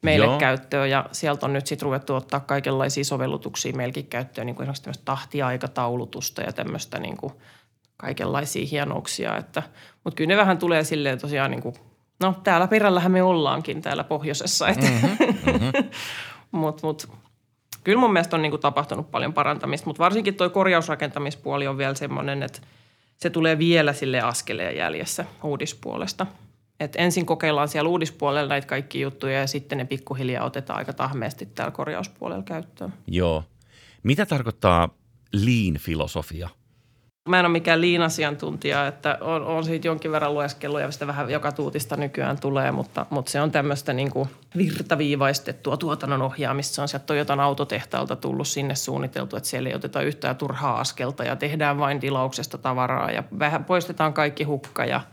meille 0.03 0.39
käyttöön. 0.39 0.91
Ja 0.91 1.07
sieltä 1.13 1.47
on 1.47 1.53
nyt 1.53 1.67
sitten 1.67 1.87
ruvettu 1.87 2.15
ottaa 2.15 2.41
kaikenlaisia 2.41 3.05
sovellutuksia 3.05 3.77
meilläkin 3.77 4.07
käyttöön, 4.07 4.47
niin 4.47 4.57
kuin 4.57 4.65
esimerkiksi 4.65 4.83
tämmöistä 4.83 5.05
tahtiaikataulutusta 5.05 6.43
ja 6.43 6.53
tämmöistä 6.53 6.99
niin 6.99 7.17
kuin 7.17 7.33
kaikenlaisia 7.97 8.67
hienouksia. 8.71 9.37
Että, 9.37 9.63
mutta 10.05 10.17
kyllä 10.17 10.29
ne 10.29 10.37
vähän 10.37 10.59
tulee 10.59 10.85
silleen 10.85 11.19
tosiaan 11.19 11.51
niin 11.51 11.63
kuin, 11.63 11.75
no 12.21 12.35
täällä 12.45 12.69
perällähän 12.69 13.13
me 13.13 13.23
ollaankin 13.23 13.83
täällä 13.83 14.05
pohjoisessa. 14.05 14.69
Että 14.69 14.87
mm-hmm, 14.87 15.27
mm-hmm. 15.53 15.91
Mutta 16.53 16.87
mut, 16.87 17.09
kyllä 17.85 18.01
mun 18.01 18.13
mielestä 18.13 18.37
on 18.37 18.43
niinku 18.43 18.59
tapahtunut 18.59 19.11
paljon 19.11 19.33
parantamista, 19.33 19.87
mutta 19.87 20.03
varsinkin 20.03 20.35
tuo 20.35 20.51
korjausrakentamispuoli 20.51 21.67
on 21.67 21.79
vielä 21.79 21.95
semmoinen, 21.95 22.43
että 22.43 22.61
se 23.17 23.31
tulee 23.31 23.59
vielä 23.59 23.93
sille 23.93 24.21
askeleen 24.21 24.77
jäljessä 24.77 25.25
uudispuolesta. 25.43 26.27
Et 26.81 26.93
ensin 26.97 27.27
kokeillaan 27.27 27.69
siellä 27.69 27.89
uudispuolella 27.89 28.49
näitä 28.49 28.67
kaikki 28.67 29.01
juttuja 29.01 29.41
ja 29.41 29.47
sitten 29.47 29.79
ne 29.79 29.85
pikkuhiljaa 29.85 30.45
otetaan 30.45 30.79
aika 30.79 30.93
tahmeesti 30.93 31.47
täällä 31.47 31.73
korjauspuolella 31.73 32.43
käyttöön. 32.43 32.95
Joo. 33.07 33.45
Mitä 34.03 34.27
tarkoittaa 34.27 34.89
lean-filosofia? 35.33 36.49
Mä 37.29 37.39
en 37.39 37.47
ole 37.47 37.53
mikään 37.53 37.81
liinasiantuntija, 37.81 38.87
että 38.87 39.19
on, 39.21 39.45
on 39.45 39.65
siitä 39.65 39.89
jonkin 39.89 40.13
verran 40.13 40.35
lueskellut 40.35 40.81
ja 40.81 40.91
sitä 40.91 41.07
vähän 41.07 41.31
joka 41.31 41.53
tuutista 41.53 41.97
nykyään 41.97 42.41
tulee, 42.41 42.73
mutta, 42.73 43.07
mutta 43.11 43.31
se 43.31 43.41
on 43.41 43.51
tämmöistä 43.51 43.93
niin 43.93 44.11
kuin 44.11 44.29
virtaviivaistettua 44.57 45.77
tuotannon 45.77 46.23
ohjaamista. 46.23 46.75
Se 46.75 46.83
on 46.83 46.89
sieltä 46.89 47.07
Toyotan 47.07 47.41
autotehtaalta 47.41 48.17
tullut 48.17 48.49
sinne 48.49 48.75
suunniteltu, 48.75 49.37
että 49.37 49.49
siellä 49.49 49.69
ei 49.69 49.75
oteta 49.75 50.03
yhtään 50.03 50.37
turhaa 50.37 50.81
askelta 50.81 51.25
ja 51.25 51.37
tehdään 51.37 51.79
vain 51.79 52.01
tilauksesta 52.01 52.59
tavaraa 52.59 53.11
ja 53.11 53.23
vähän 53.39 53.65
poistetaan 53.65 54.13
kaikki 54.13 54.45
hukka 54.45 54.85
ja– 54.85 55.01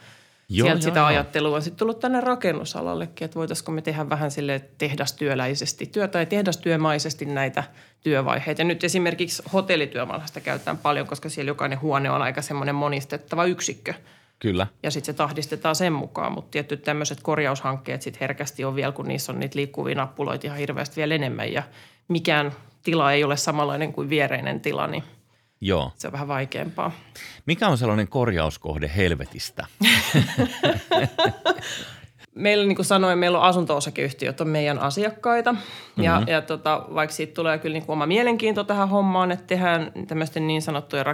Joo, 0.50 0.66
Sieltä 0.66 0.80
joo, 0.80 0.90
sitä 0.90 1.00
joo. 1.00 1.08
ajattelua 1.08 1.56
on 1.56 1.62
sitten 1.62 1.80
tullut 1.80 2.00
tänne 2.00 2.22
rakennusalallekin, 2.22 3.26
että 3.26 3.36
voitaisiko 3.36 3.72
me 3.72 3.82
tehdä 3.82 4.10
vähän 4.10 4.32
sille 4.32 4.62
tehdastyöläisesti 4.78 5.86
työ, 5.86 6.08
tai 6.08 6.26
tehdastyömaisesti 6.26 7.26
näitä 7.26 7.64
työvaiheita. 8.02 8.64
Nyt 8.64 8.84
esimerkiksi 8.84 9.44
hotellityömaalla 9.54 10.26
käytetään 10.44 10.78
paljon, 10.78 11.08
koska 11.08 11.30
siellä 11.30 11.50
jokainen 11.50 11.82
huone 11.82 12.12
on 12.12 12.22
aika 12.22 12.42
semmoinen 12.42 12.76
monistettava 12.76 13.46
yksikkö. 13.46 13.94
Kyllä. 14.40 14.68
Ja 14.84 14.92
sitten 14.92 15.14
se 15.14 15.18
tahdistetaan 15.18 15.76
sen 15.76 15.94
mukaan, 15.94 16.32
mutta 16.32 16.52
tietty 16.52 16.78
tämmöiset 16.78 17.20
korjaushankkeet 17.22 18.02
sitten 18.02 18.20
herkästi 18.20 18.66
on 18.66 18.76
vielä, 18.76 18.92
kun 18.92 19.08
niissä 19.08 19.32
on 19.32 19.40
niitä 19.40 19.56
liikkuvia 19.56 19.96
nappuloita 19.96 20.48
ihan 20.48 20.60
hirveästi 20.60 20.96
vielä 20.96 21.16
enemmän 21.16 21.54
ja 21.54 21.64
mikään 22.08 22.52
tila 22.84 23.12
ei 23.12 23.24
ole 23.24 23.38
samanlainen 23.38 23.94
kuin 23.94 24.10
viereinen 24.10 24.62
tila, 24.62 24.88
niin– 24.88 25.04
Joo. 25.62 25.92
Se 25.96 26.08
on 26.08 26.14
vähän 26.14 26.28
vaikeampaa. 26.28 26.92
Mikä 27.46 27.68
on 27.68 27.78
sellainen 27.78 28.08
korjauskohde 28.08 28.92
helvetistä? 28.96 29.66
meillä, 32.38 32.66
niin 32.66 32.76
kuin 32.76 32.86
sanoin, 32.86 33.20
meillä 33.20 33.38
on 33.40 33.44
asunto-osakeyhtiöt 33.44 34.42
on 34.42 34.48
meidän 34.48 34.80
asiakkaita. 34.80 35.52
Mm-hmm. 35.54 36.04
Ja, 36.04 36.22
ja 36.28 36.42
tota, 36.42 36.86
vaikka 36.96 37.16
siitä 37.16 37.34
tulee 37.34 37.58
kyllä 37.58 37.74
niin 37.74 37.86
kuin 37.86 37.94
oma 37.94 38.06
mielenkiinto 38.06 38.64
tähän 38.64 38.90
hommaan, 38.90 39.32
että 39.32 39.48
tehdään 39.48 39.92
tämmöisten 40.08 40.48
niin 40.48 40.62
sanottujen 40.62 41.06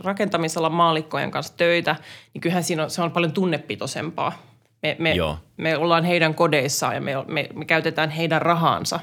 rakentamisella 0.00 0.70
maalikkojen 0.70 1.30
kanssa 1.30 1.56
töitä, 1.56 1.96
niin 2.34 2.40
kyllähän 2.40 2.64
siinä 2.64 2.82
on, 2.82 2.90
se 2.90 3.02
on 3.02 3.10
paljon 3.10 3.32
tunnepitoisempaa. 3.32 4.32
Me, 4.82 4.96
me, 4.98 5.14
me 5.56 5.76
ollaan 5.76 6.04
heidän 6.04 6.34
kodeissaan 6.34 6.94
ja 6.94 7.00
me, 7.00 7.12
me, 7.26 7.48
me 7.54 7.64
käytetään 7.64 8.10
heidän 8.10 8.42
rahansa 8.42 9.00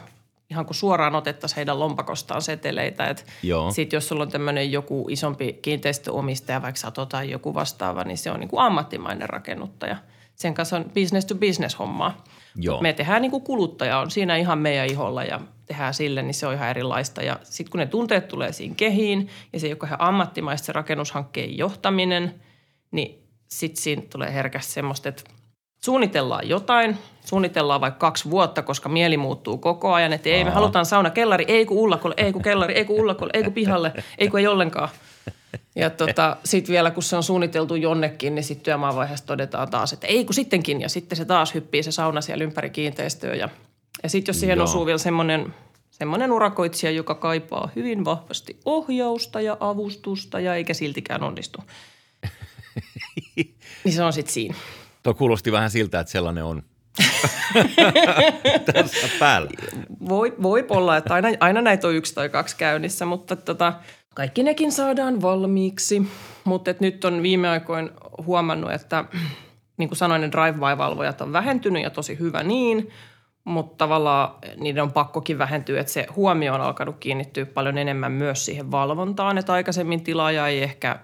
ihan 0.54 0.66
kuin 0.66 0.76
suoraan 0.76 1.16
otettaisiin 1.16 1.56
heidän 1.56 1.80
lompakostaan 1.80 2.42
seteleitä. 2.42 3.16
Sitten 3.74 3.98
jos 3.98 4.08
sulla 4.08 4.24
on 4.24 4.32
tämmöinen 4.32 4.72
joku 4.72 5.08
isompi 5.10 5.54
kiinteistöomistaja, 5.62 6.62
vaikka 6.62 6.80
Sato 6.80 7.06
tai 7.06 7.32
joku 7.32 7.54
vastaava, 7.54 8.04
niin 8.04 8.18
se 8.18 8.32
on 8.32 8.40
niin 8.40 8.48
kuin 8.48 8.62
ammattimainen 8.62 9.30
rakennuttaja. 9.30 9.98
Sen 10.36 10.54
kanssa 10.54 10.76
on 10.76 10.86
business 10.94 11.26
to 11.26 11.36
business 11.36 11.80
hommaa. 11.80 12.24
Joo. 12.56 12.82
Me 12.82 12.94
tehdään 12.94 13.22
niin 13.22 13.32
kuin 13.32 13.44
kuluttaja 13.44 14.00
on 14.00 14.12
siinä 14.12 14.36
ihan 14.36 14.58
meidän 14.58 14.88
iholla 14.88 15.24
ja 15.24 15.42
tehdään 15.66 15.94
sille, 15.94 16.22
niin 16.22 16.34
se 16.34 16.48
on 16.48 16.54
ihan 16.54 16.70
erilaista. 16.70 17.22
Ja 17.22 17.40
sitten 17.44 17.72
kun 17.72 17.80
ne 17.80 17.86
tunteet 17.86 18.28
tulee 18.28 18.52
siinä 18.52 18.76
kehiin 18.76 19.30
ja 19.54 19.60
se 19.60 19.68
ei 19.68 19.74
ole 19.74 19.90
ammattimaista 20.00 20.66
se 20.66 20.72
rakennushankkeen 20.72 21.58
johtaminen, 21.58 22.42
niin 22.92 23.24
sitten 23.48 23.82
siinä 23.82 24.02
tulee 24.10 24.34
herkästi 24.34 24.72
semmoista, 24.72 25.10
että– 25.10 25.24
suunnitellaan 25.84 26.50
jotain, 26.50 26.98
suunnitellaan 27.26 27.82
vaikka 27.82 28.00
kaksi 28.00 28.30
vuotta, 28.30 28.62
koska 28.62 28.90
mieli 28.90 29.18
muuttuu 29.18 29.58
koko 29.58 29.94
ajan, 29.94 30.14
että 30.14 30.30
ei, 30.30 30.44
me 30.44 30.52
halutaan 30.52 30.86
sauna 30.86 31.10
kellari, 31.10 31.46
ei 31.48 31.66
kun 31.66 31.78
ullakolle, 31.78 32.16
ei 32.18 32.34
kun 32.34 32.42
kellari, 32.42 32.74
ei 32.74 32.86
kun 32.86 33.00
ullakolle, 33.00 33.32
ei 33.34 33.44
kun 33.44 33.54
pihalle, 33.54 33.94
ei 34.18 34.28
kun 34.28 34.40
ei 34.40 34.48
ollenkaan. 34.48 34.90
Ja 35.76 35.90
tota, 35.90 36.38
sitten 36.44 36.74
vielä, 36.74 36.92
kun 36.92 37.04
se 37.04 37.16
on 37.16 37.24
suunniteltu 37.24 37.76
jonnekin, 37.76 38.36
niin 38.36 38.44
sitten 38.44 38.64
työmaavaiheessa 38.64 39.26
todetaan 39.26 39.70
taas, 39.70 39.94
että 39.94 40.08
ei 40.08 40.26
kun 40.26 40.34
sittenkin. 40.34 40.82
Ja 40.82 40.90
sitten 40.90 41.18
se 41.18 41.26
taas 41.26 41.54
hyppii 41.54 41.84
se 41.84 41.92
sauna 41.92 42.22
siellä 42.22 42.44
ympäri 42.44 42.70
kiinteistöä. 42.70 43.36
Ja, 43.36 43.50
ja 44.04 44.10
sitten 44.10 44.34
jos 44.34 44.40
siihen 44.40 44.58
Joo. 44.58 44.64
osuu 44.64 44.86
vielä 44.86 44.98
semmoinen 44.98 45.54
semmoinen 45.92 46.32
urakoitsija, 46.32 46.92
joka 46.92 47.16
kaipaa 47.16 47.70
hyvin 47.76 48.06
vahvasti 48.06 48.60
ohjausta 48.66 49.42
ja 49.42 49.58
avustusta 49.60 50.40
ja 50.40 50.56
eikä 50.56 50.74
siltikään 50.74 51.24
onnistu. 51.24 51.64
niin 53.84 53.94
se 53.94 54.04
on 54.04 54.14
sitten 54.14 54.34
siinä. 54.34 54.56
Tuo 55.04 55.14
kuulosti 55.14 55.52
vähän 55.52 55.70
siltä, 55.70 56.00
että 56.00 56.12
sellainen 56.12 56.44
on 56.44 56.64
tässä 58.74 59.08
päällä. 59.20 59.50
Voi, 60.10 60.34
voi 60.42 60.66
olla, 60.70 60.98
että 60.98 61.14
aina, 61.14 61.28
aina 61.40 61.62
näitä 61.62 61.88
on 61.88 61.96
yksi 61.96 62.16
tai 62.16 62.30
kaksi 62.30 62.58
käynnissä, 62.58 63.06
mutta 63.06 63.36
tota, 63.36 63.74
kaikki 64.16 64.44
nekin 64.44 64.72
saadaan 64.72 65.22
valmiiksi. 65.22 66.02
Mutta 66.44 66.74
nyt 66.80 67.06
on 67.06 67.24
viime 67.24 67.50
aikoina 67.50 67.90
huomannut, 68.26 68.72
että 68.72 69.06
niin 69.78 69.90
kuin 69.90 69.98
sanoin, 69.98 70.22
ne 70.22 70.32
drive-by-valvojat 70.32 71.22
on 71.22 71.34
vähentynyt 71.34 71.84
ja 71.84 71.90
tosi 71.90 72.20
hyvä 72.20 72.44
niin, 72.44 72.90
mutta 73.44 73.78
tavallaan 73.78 74.36
niiden 74.58 74.84
on 74.84 74.92
pakkokin 74.92 75.38
vähentyä, 75.38 75.80
että 75.80 75.94
se 75.94 76.08
huomio 76.16 76.54
on 76.54 76.62
alkanut 76.62 76.96
kiinnittyä 77.00 77.46
paljon 77.46 77.78
enemmän 77.78 78.12
myös 78.12 78.46
siihen 78.46 78.72
valvontaan, 78.72 79.38
että 79.38 79.54
aikaisemmin 79.54 80.04
tilaaja 80.04 80.48
ei 80.48 80.64
ehkä 80.64 81.00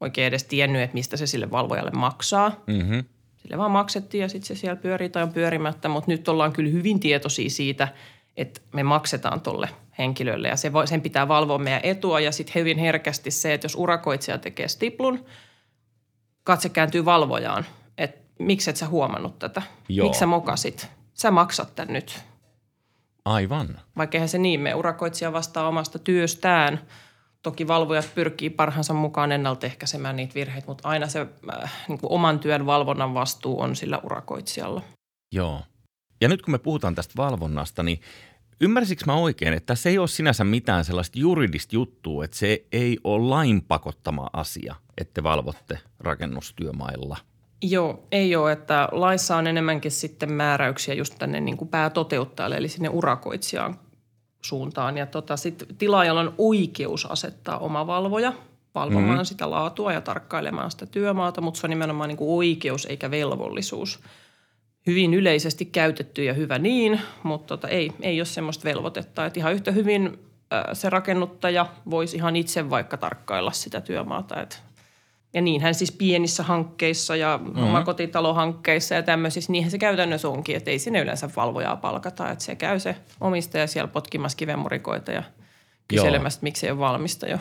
oikein 0.00 0.26
edes 0.26 0.44
tiennyt, 0.44 0.82
että 0.82 0.94
mistä 0.94 1.16
se 1.16 1.26
sille 1.26 1.50
valvojalle 1.50 1.90
maksaa. 1.90 2.62
Mm-hmm. 2.66 3.04
Sille 3.42 3.58
vaan 3.58 3.70
maksettiin 3.70 4.22
ja 4.22 4.28
sitten 4.28 4.56
se 4.56 4.60
siellä 4.60 4.76
pyörii 4.76 5.08
tai 5.08 5.22
on 5.22 5.32
pyörimättä, 5.32 5.88
mutta 5.88 6.10
nyt 6.10 6.28
ollaan 6.28 6.52
kyllä 6.52 6.70
hyvin 6.70 7.00
tietoisia 7.00 7.50
siitä, 7.50 7.88
että 8.36 8.60
me 8.72 8.82
maksetaan 8.82 9.40
tolle 9.40 9.68
henkilölle 9.98 10.48
ja 10.48 10.56
se 10.56 10.72
voi, 10.72 10.86
sen 10.86 11.00
pitää 11.00 11.28
valvoa 11.28 11.58
meidän 11.58 11.80
etua 11.82 12.20
ja 12.20 12.32
sitten 12.32 12.54
hyvin 12.54 12.78
herkästi 12.78 13.30
se, 13.30 13.54
että 13.54 13.64
jos 13.64 13.74
urakoitsija 13.74 14.38
tekee 14.38 14.68
stiplun, 14.68 15.24
katse 16.44 16.68
kääntyy 16.68 17.04
valvojaan, 17.04 17.66
että 17.98 18.20
miksi 18.38 18.70
et 18.70 18.76
sä 18.76 18.86
huomannut 18.86 19.38
tätä, 19.38 19.62
miksi 19.88 20.18
sä 20.18 20.26
mokasit, 20.26 20.88
sä 21.14 21.30
maksat 21.30 21.74
tän 21.74 21.88
nyt. 21.88 22.24
Aivan. 23.24 23.80
Vaikka 23.96 24.16
eihän 24.16 24.28
se 24.28 24.38
niin 24.38 24.60
me 24.60 24.74
urakoitsija 24.74 25.32
vastaa 25.32 25.68
omasta 25.68 25.98
työstään– 25.98 26.80
Toki 27.42 27.68
valvojat 27.68 28.14
pyrkii 28.14 28.50
parhaansa 28.50 28.94
mukaan 28.94 29.32
ennaltaehkäisemään 29.32 30.16
niitä 30.16 30.34
virheitä, 30.34 30.66
mutta 30.66 30.88
aina 30.88 31.06
se 31.06 31.26
äh, 31.62 31.72
niin 31.88 31.98
kuin 31.98 32.12
oman 32.12 32.38
työn 32.38 32.66
valvonnan 32.66 33.14
vastuu 33.14 33.60
on 33.60 33.76
sillä 33.76 34.00
urakoitsijalla. 34.04 34.82
Joo. 35.32 35.60
Ja 36.20 36.28
nyt 36.28 36.42
kun 36.42 36.52
me 36.52 36.58
puhutaan 36.58 36.94
tästä 36.94 37.14
valvonnasta, 37.16 37.82
niin 37.82 38.00
ymmärsikö 38.60 39.04
mä 39.06 39.14
oikein, 39.14 39.52
että 39.52 39.74
se 39.74 39.88
ei 39.88 39.98
ole 39.98 40.08
sinänsä 40.08 40.44
mitään 40.44 40.84
sellaista 40.84 41.18
juridista 41.18 41.74
juttua, 41.74 42.24
että 42.24 42.36
se 42.36 42.64
ei 42.72 42.98
ole 43.04 43.28
lain 43.28 43.62
pakottama 43.62 44.30
asia, 44.32 44.74
että 44.98 45.14
te 45.14 45.22
valvotte 45.22 45.78
rakennustyömailla? 46.00 47.16
Joo, 47.62 48.06
ei 48.12 48.36
ole, 48.36 48.52
että 48.52 48.88
laissa 48.92 49.36
on 49.36 49.46
enemmänkin 49.46 49.90
sitten 49.90 50.32
määräyksiä 50.32 50.94
just 50.94 51.14
tänne 51.18 51.40
niin 51.40 51.56
kuin 51.56 51.68
päätoteuttajalle, 51.68 52.56
eli 52.56 52.68
sinne 52.68 52.88
urakoitsijaan 52.88 53.78
suuntaan. 54.44 54.96
Ja 54.96 55.06
tota, 55.06 55.36
sitten 55.36 55.76
tilaajalla 55.76 56.20
on 56.20 56.34
oikeus 56.38 57.06
asettaa 57.06 57.58
oma 57.58 57.86
valvoja 57.86 58.32
valvomaan 58.74 59.10
mm-hmm. 59.10 59.24
sitä 59.24 59.50
laatua 59.50 59.92
ja 59.92 60.00
tarkkailemaan 60.00 60.70
sitä 60.70 60.86
työmaata, 60.86 61.40
mutta 61.40 61.60
se 61.60 61.66
on 61.66 61.70
nimenomaan 61.70 62.08
niin 62.08 62.16
kuin 62.16 62.30
oikeus 62.36 62.86
eikä 62.86 63.10
velvollisuus. 63.10 64.00
hyvin 64.86 65.14
yleisesti 65.14 65.64
käytetty 65.64 66.24
ja 66.24 66.34
hyvä 66.34 66.58
niin, 66.58 67.00
mutta 67.22 67.46
tota, 67.46 67.68
ei, 67.68 67.92
ei 68.00 68.20
ole 68.20 68.24
semmoista 68.24 68.64
velvoitetta. 68.64 69.26
Että 69.26 69.40
ihan 69.40 69.52
yhtä 69.52 69.70
hyvin 69.70 70.18
se 70.72 70.90
rakennuttaja 70.90 71.66
voisi 71.90 72.16
ihan 72.16 72.36
itse 72.36 72.70
vaikka 72.70 72.96
tarkkailla 72.96 73.52
sitä 73.52 73.80
työmaata. 73.80 74.42
Että 74.42 74.56
ja 75.34 75.42
niinhän 75.42 75.74
siis 75.74 75.92
pienissä 75.92 76.42
hankkeissa 76.42 77.16
ja 77.16 77.40
mm-hmm. 77.42 77.62
omakotitalohankkeissa 77.62 78.94
ja 78.94 79.02
tämmöisissä, 79.02 79.52
niinhän 79.52 79.70
se 79.70 79.78
käytännössä 79.78 80.28
onkin, 80.28 80.56
että 80.56 80.70
ei 80.70 80.78
sinne 80.78 81.00
yleensä 81.00 81.30
valvojaa 81.36 81.76
palkata. 81.76 82.30
Että 82.30 82.44
se 82.44 82.56
käy 82.56 82.80
se 82.80 82.96
omistaja 83.20 83.66
siellä 83.66 83.88
potkimassa 83.88 84.36
kivemurikoita 84.36 85.12
ja 85.12 85.22
kyselemässä, 85.88 86.36
että 86.36 86.44
miksi 86.44 86.66
ei 86.66 86.72
ole 86.72 86.78
valmista 86.78 87.26
jo. 87.28 87.38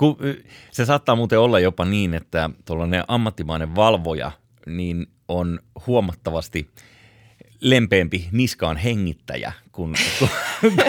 se 0.72 0.84
saattaa 0.84 1.16
muuten 1.16 1.40
olla 1.40 1.60
jopa 1.60 1.84
niin, 1.84 2.14
että 2.14 2.50
tuollainen 2.64 3.04
ammattimainen 3.08 3.74
valvoja 3.74 4.32
niin 4.66 5.06
on 5.28 5.60
huomattavasti– 5.86 6.68
lempeämpi 7.62 8.28
niskaan 8.32 8.76
hengittäjä 8.76 9.52
kuin, 9.72 9.94
kuin, 10.18 10.30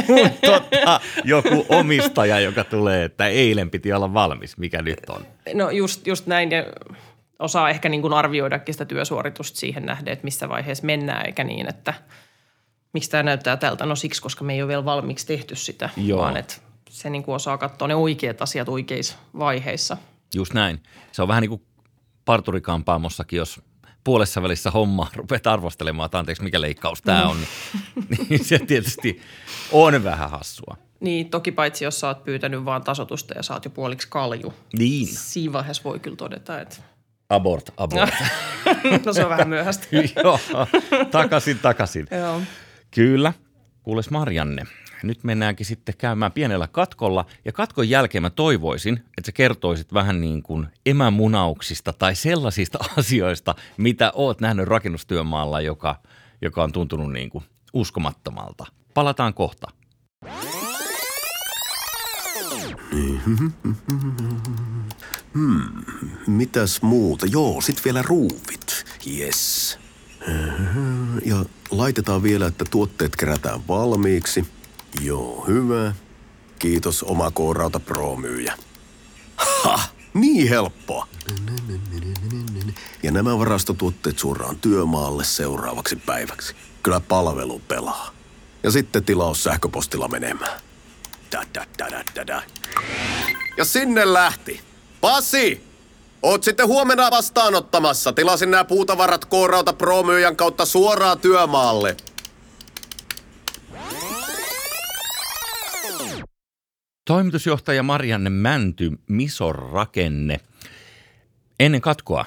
kuin 0.07 0.31
tota, 0.45 0.99
joku 1.23 1.65
omistaja, 1.69 2.39
joka 2.39 2.63
tulee, 2.63 3.03
että 3.03 3.27
eilen 3.27 3.69
piti 3.69 3.93
olla 3.93 4.13
valmis, 4.13 4.57
mikä 4.57 4.81
nyt 4.81 4.99
on. 5.09 5.25
No 5.53 5.69
just, 5.69 6.07
just 6.07 6.27
näin 6.27 6.51
ja 6.51 6.65
osaa 7.39 7.69
ehkä 7.69 7.89
niin 7.89 8.01
kuin 8.01 8.13
arvioidakin 8.13 8.73
sitä 8.73 8.85
työsuoritusta 8.85 9.59
siihen 9.59 9.85
nähden, 9.85 10.13
että 10.13 10.23
missä 10.23 10.49
vaiheessa 10.49 10.85
mennään, 10.85 11.25
eikä 11.25 11.43
niin, 11.43 11.69
että 11.69 11.93
miksi 12.93 13.09
tämä 13.09 13.23
näyttää 13.23 13.57
tältä. 13.57 13.85
No 13.85 13.95
siksi, 13.95 14.21
koska 14.21 14.43
me 14.43 14.53
ei 14.53 14.61
ole 14.61 14.67
vielä 14.67 14.85
valmiiksi 14.85 15.27
tehty 15.27 15.55
sitä, 15.55 15.89
Joo. 15.97 16.21
vaan 16.21 16.37
että 16.37 16.55
se 16.89 17.09
niin 17.09 17.23
kuin 17.23 17.35
osaa 17.35 17.57
katsoa 17.57 17.87
ne 17.87 17.95
oikeat 17.95 18.41
asiat 18.41 18.69
oikeissa 18.69 19.15
vaiheissa. 19.39 19.97
Just 20.35 20.53
näin. 20.53 20.83
Se 21.11 21.21
on 21.21 21.27
vähän 21.27 21.41
niin 21.41 21.49
kuin 21.49 21.61
parturikampaamossakin, 22.25 23.37
jos– 23.37 23.61
puolessa 24.03 24.41
välissä 24.41 24.71
hommaa 24.71 25.09
rupeat 25.15 25.47
arvostelemaan, 25.47 26.05
että 26.05 26.19
anteeksi 26.19 26.43
mikä 26.43 26.61
leikkaus 26.61 27.01
tämä 27.01 27.27
on, 27.27 27.37
niin, 28.09 28.25
niin 28.29 28.45
se 28.45 28.59
tietysti 28.59 29.21
on 29.71 30.03
vähän 30.03 30.29
hassua. 30.29 30.77
Niin, 30.99 31.29
toki 31.29 31.51
paitsi 31.51 31.85
jos 31.85 31.99
sä 31.99 32.07
oot 32.07 32.23
pyytänyt 32.23 32.65
vaan 32.65 32.83
tasotusta 32.83 33.33
ja 33.33 33.43
saat 33.43 33.65
jo 33.65 33.71
puoliksi 33.71 34.07
kalju. 34.09 34.53
Niin. 34.77 35.07
Siinä 35.07 35.53
vaiheessa 35.53 35.83
voi 35.83 35.99
kyllä 35.99 36.17
todeta, 36.17 36.61
että... 36.61 36.75
Abort, 37.29 37.69
abort. 37.77 38.13
no 39.05 39.13
se 39.13 39.23
on 39.23 39.29
vähän 39.29 39.49
myöhäistä. 39.49 39.87
Joo, 40.23 40.39
takaisin, 41.11 41.59
takaisin. 41.59 42.07
Joo. 42.11 42.41
Kyllä. 42.91 43.33
Kuules 43.83 44.09
Marianne, 44.09 44.65
nyt 45.03 45.23
mennäänkin 45.23 45.65
sitten 45.65 45.95
käymään 45.97 46.31
pienellä 46.31 46.67
katkolla. 46.67 47.25
Ja 47.45 47.51
katkon 47.51 47.89
jälkeen 47.89 48.21
mä 48.21 48.29
toivoisin, 48.29 48.93
että 49.17 49.25
sä 49.25 49.31
kertoisit 49.31 49.93
vähän 49.93 50.21
niin 50.21 50.43
kuin 50.43 50.67
emämunauksista 50.85 51.93
tai 51.93 52.15
sellaisista 52.15 52.79
asioista, 52.97 53.55
mitä 53.77 54.11
oot 54.15 54.41
nähnyt 54.41 54.67
rakennustyömaalla, 54.67 55.61
joka, 55.61 55.95
joka 56.41 56.63
on 56.63 56.71
tuntunut 56.71 57.11
niin 57.11 57.29
kuin 57.29 57.43
uskomattomalta. 57.73 58.65
Palataan 58.93 59.33
kohta. 59.33 59.67
Hmm, 65.33 65.61
mitäs 66.27 66.81
muuta? 66.81 67.25
Joo, 67.25 67.61
sit 67.61 67.85
vielä 67.85 68.01
ruuvit. 68.01 68.85
Yes. 69.19 69.79
Ja 71.25 71.45
laitetaan 71.71 72.23
vielä, 72.23 72.47
että 72.47 72.65
tuotteet 72.71 73.15
kerätään 73.15 73.67
valmiiksi– 73.67 74.45
Joo, 75.01 75.45
hyvä. 75.47 75.93
Kiitos 76.59 77.03
oma 77.03 77.31
K-Rauta 77.31 77.79
Pro-myyjä. 77.79 78.57
Ha! 79.35 79.79
Niin 80.13 80.49
helppoa. 80.49 81.07
Ja 83.03 83.11
nämä 83.11 83.39
varastotuotteet 83.39 84.19
suoraan 84.19 84.55
työmaalle 84.55 85.23
seuraavaksi 85.23 85.95
päiväksi. 85.95 86.55
Kyllä 86.83 86.99
palvelu 86.99 87.59
pelaa. 87.59 88.11
Ja 88.63 88.71
sitten 88.71 89.03
tilaus 89.03 89.43
sähköpostilla 89.43 90.07
menemään. 90.07 90.61
Da, 91.31 91.41
da, 91.53 91.65
da, 91.79 91.91
da, 91.91 92.03
da, 92.15 92.27
da. 92.27 92.41
Ja 93.57 93.65
sinne 93.65 94.13
lähti. 94.13 94.61
Pasi! 95.01 95.63
Oot 96.21 96.43
sitten 96.43 96.67
huomenna 96.67 97.11
vastaanottamassa. 97.11 98.13
Tilasin 98.13 98.51
nämä 98.51 98.63
puutavarat 98.63 99.25
K-Rauta 99.25 99.73
Pro-myyjän 99.73 100.35
kautta 100.35 100.65
suoraan 100.65 101.19
työmaalle. 101.19 101.97
Toimitusjohtaja 107.05 107.83
Marianne 107.83 108.29
Mänty, 108.29 108.91
Mison 109.07 109.55
rakenne. 109.55 110.39
Ennen 111.59 111.81
katkoa 111.81 112.25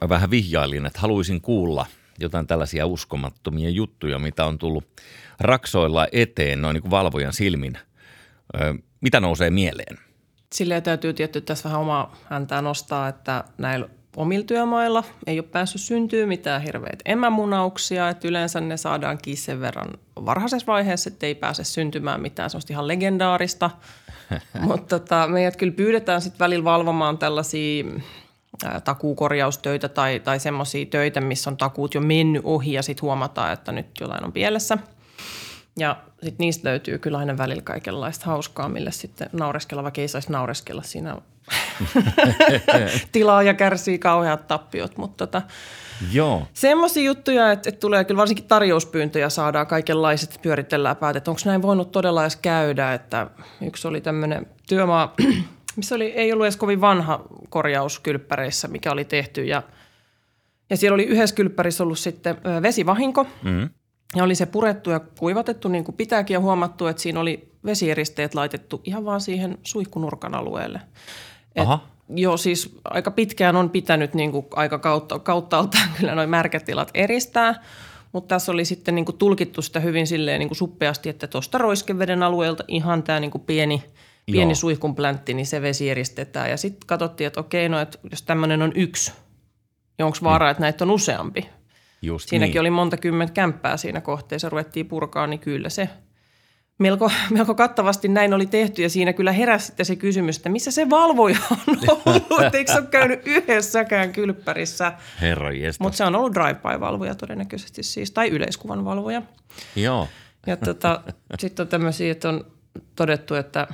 mä 0.00 0.08
vähän 0.08 0.30
vihjailin, 0.30 0.86
että 0.86 1.00
haluaisin 1.00 1.40
kuulla 1.40 1.86
jotain 2.18 2.46
tällaisia 2.46 2.86
uskomattomia 2.86 3.70
juttuja, 3.70 4.18
mitä 4.18 4.44
on 4.44 4.58
tullut 4.58 4.84
raksoilla 5.40 6.06
eteen 6.12 6.62
noin 6.62 6.74
niin 6.74 6.82
kuin 6.82 6.90
valvojan 6.90 7.32
silmin. 7.32 7.78
mitä 9.00 9.20
nousee 9.20 9.50
mieleen? 9.50 9.98
Silleen 10.52 10.82
täytyy 10.82 11.12
tietty 11.12 11.40
tässä 11.40 11.68
vähän 11.68 11.80
omaa 11.80 12.16
häntää 12.24 12.62
nostaa, 12.62 13.08
että 13.08 13.44
näillä 13.58 13.88
omilla 14.18 14.44
työmailla 14.44 15.04
ei 15.26 15.38
ole 15.38 15.48
päässyt 15.52 15.80
syntyä 15.80 16.26
mitään 16.26 16.62
hirveitä 16.62 17.02
emämunauksia, 17.04 18.08
että 18.08 18.28
yleensä 18.28 18.60
ne 18.60 18.76
saadaankin 18.76 19.36
sen 19.36 19.60
verran 19.60 19.88
varhaisessa 20.24 20.66
vaiheessa, 20.66 21.10
että 21.10 21.26
ei 21.26 21.34
pääse 21.34 21.64
syntymään 21.64 22.20
mitään 22.20 22.50
sellaista 22.50 22.72
ihan 22.72 22.88
legendaarista. 22.88 23.70
Mutta 24.60 24.98
tota, 24.98 25.28
meidät 25.28 25.56
kyllä 25.56 25.72
pyydetään 25.72 26.20
sitten 26.20 26.38
välillä 26.38 26.64
valvomaan 26.64 27.18
tällaisia 27.18 27.84
takuukorjaustöitä 28.84 29.88
tai, 29.88 30.20
tai 30.20 30.40
semmoisia 30.40 30.86
töitä, 30.86 31.20
missä 31.20 31.50
on 31.50 31.56
takuut 31.56 31.94
jo 31.94 32.00
mennyt 32.00 32.42
ohi 32.44 32.72
ja 32.72 32.82
sitten 32.82 33.02
huomataan, 33.02 33.52
että 33.52 33.72
nyt 33.72 33.86
jotain 34.00 34.24
on 34.24 34.32
pielessä. 34.32 34.78
Ja 35.78 35.96
sitten 36.12 36.44
niistä 36.44 36.68
löytyy 36.68 36.98
kyllä 36.98 37.18
aina 37.18 37.38
välillä 37.38 37.62
kaikenlaista 37.62 38.26
hauskaa, 38.26 38.68
mille 38.68 38.92
sitten 38.92 39.30
naureskella, 39.32 39.82
vaikka 39.82 40.00
ei 40.00 40.08
saisi 40.08 40.32
naureskella 40.32 40.82
siinä 40.82 41.16
tilaaja 43.12 43.54
kärsii 43.54 43.98
kauheat 43.98 44.46
tappiot, 44.46 44.96
mutta 44.96 45.26
tota, 45.26 45.42
Joo. 46.12 46.42
Semmoisia 46.52 47.02
juttuja, 47.02 47.52
että, 47.52 47.68
että 47.68 47.80
tulee 47.80 48.04
kyllä 48.04 48.18
varsinkin 48.18 48.44
tarjouspyyntöjä 48.44 49.28
saadaan 49.28 49.66
kaikenlaiset 49.66 50.38
pyöritellään 50.42 50.96
päät, 50.96 51.16
että 51.16 51.30
onko 51.30 51.40
näin 51.44 51.62
voinut 51.62 51.92
todella 51.92 52.22
edes 52.22 52.36
käydä, 52.36 52.94
että 52.94 53.26
yksi 53.60 53.88
oli 53.88 54.00
tämmöinen 54.00 54.46
työmaa, 54.68 55.14
missä 55.76 55.94
oli, 55.94 56.04
ei 56.04 56.32
ollut 56.32 56.44
edes 56.44 56.56
kovin 56.56 56.80
vanha 56.80 57.24
korjaus 57.48 57.98
kylppäreissä, 57.98 58.68
mikä 58.68 58.92
oli 58.92 59.04
tehty 59.04 59.44
ja, 59.44 59.62
ja 60.70 60.76
siellä 60.76 60.94
oli 60.94 61.04
yhdessä 61.04 61.36
kylppärissä 61.36 61.84
ollut 61.84 61.98
sitten 61.98 62.36
vesivahinko 62.62 63.26
mm. 63.42 63.70
Ja 64.16 64.24
oli 64.24 64.34
se 64.34 64.46
purettu 64.46 64.90
ja 64.90 65.00
kuivatettu 65.00 65.68
niin 65.68 65.84
kuin 65.84 65.94
pitääkin 65.96 66.34
ja 66.34 66.40
huomattu, 66.40 66.86
että 66.86 67.02
siinä 67.02 67.20
oli 67.20 67.52
vesieristeet 67.64 68.34
laitettu 68.34 68.80
ihan 68.84 69.04
vaan 69.04 69.20
siihen 69.20 69.58
suihkunurkan 69.62 70.34
alueelle. 70.34 70.80
Aha. 71.58 71.80
joo, 72.08 72.36
siis 72.36 72.78
aika 72.84 73.10
pitkään 73.10 73.56
on 73.56 73.70
pitänyt 73.70 74.14
niin 74.14 74.32
kuin 74.32 74.46
aika 74.56 74.78
kautta, 74.78 75.18
kauttaaltaan 75.18 75.88
kyllä 75.98 76.14
noin 76.14 76.30
märkätilat 76.30 76.90
eristää, 76.94 77.62
mutta 78.12 78.34
tässä 78.34 78.52
oli 78.52 78.64
sitten 78.64 78.94
niin 78.94 79.04
kuin 79.04 79.18
tulkittu 79.18 79.62
sitä 79.62 79.80
hyvin 79.80 80.06
silleen 80.06 80.38
niin 80.38 80.48
kuin 80.48 80.58
suppeasti, 80.58 81.08
että 81.08 81.26
tuosta 81.26 81.58
roiskeveden 81.58 82.22
alueelta 82.22 82.64
ihan 82.68 83.02
tämä 83.02 83.20
niin 83.20 83.30
kuin 83.30 83.42
pieni, 83.42 83.82
pieni 84.26 84.54
suihkunpläntti, 84.54 85.34
niin 85.34 85.46
se 85.46 85.62
vesi 85.62 85.90
eristetään. 85.90 86.50
Ja 86.50 86.56
sitten 86.56 86.86
katsottiin, 86.86 87.26
että 87.26 87.40
okei, 87.40 87.68
no 87.68 87.80
että 87.80 87.98
jos 88.10 88.22
tämmöinen 88.22 88.62
on 88.62 88.72
yksi, 88.74 89.12
niin 89.98 90.06
onko 90.06 90.18
vaara, 90.22 90.46
mm. 90.46 90.50
että 90.50 90.60
näitä 90.60 90.84
on 90.84 90.90
useampi? 90.90 91.48
Just 92.02 92.28
Siinäkin 92.28 92.52
niin. 92.52 92.60
oli 92.60 92.70
monta 92.70 92.96
kymmentä 92.96 93.34
kämppää 93.34 93.76
siinä 93.76 94.00
kohteessa, 94.00 94.48
ruvettiin 94.48 94.86
purkaa, 94.86 95.26
niin 95.26 95.40
kyllä 95.40 95.68
se– 95.68 95.88
melko, 96.78 97.10
melko 97.30 97.54
kattavasti 97.54 98.08
näin 98.08 98.34
oli 98.34 98.46
tehty 98.46 98.82
ja 98.82 98.90
siinä 98.90 99.12
kyllä 99.12 99.32
heräsi 99.32 99.66
sitten 99.66 99.86
se 99.86 99.96
kysymys, 99.96 100.36
että 100.36 100.48
missä 100.48 100.70
se 100.70 100.90
valvoja 100.90 101.38
on 101.50 101.58
ollut, 102.06 102.54
eikö 102.54 102.72
se 102.72 102.78
ole 102.78 102.86
käynyt 102.86 103.26
yhdessäkään 103.26 104.12
kylppärissä. 104.12 104.92
Herra 105.20 105.50
Mutta 105.78 105.96
se 105.96 106.04
on 106.04 106.16
ollut 106.16 106.34
drive-by-valvoja 106.34 107.14
todennäköisesti 107.14 107.82
siis, 107.82 108.10
tai 108.10 108.28
yleiskuvan 108.28 108.84
valvoja. 108.84 109.22
Joo. 109.76 110.08
Ja 110.46 110.56
tota, 110.56 111.00
sitten 111.40 111.64
on 111.64 111.68
tämmöisiä, 111.68 112.12
että 112.12 112.28
on 112.28 112.44
todettu, 112.96 113.34
että 113.34 113.66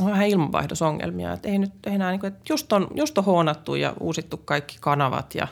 on 0.00 0.10
vähän 0.10 0.26
ilmanvaihdosongelmia, 0.26 1.32
että 1.32 1.48
ei 1.48 1.58
nyt 1.58 1.72
enää, 1.86 2.10
niin 2.10 2.20
kuin, 2.20 2.32
että 2.32 2.40
just 2.48 2.72
on, 2.72 2.88
just 2.94 3.18
on 3.18 3.24
huonattu 3.24 3.74
ja 3.74 3.94
uusittu 4.00 4.36
kaikki 4.36 4.76
kanavat 4.80 5.34
ja 5.34 5.48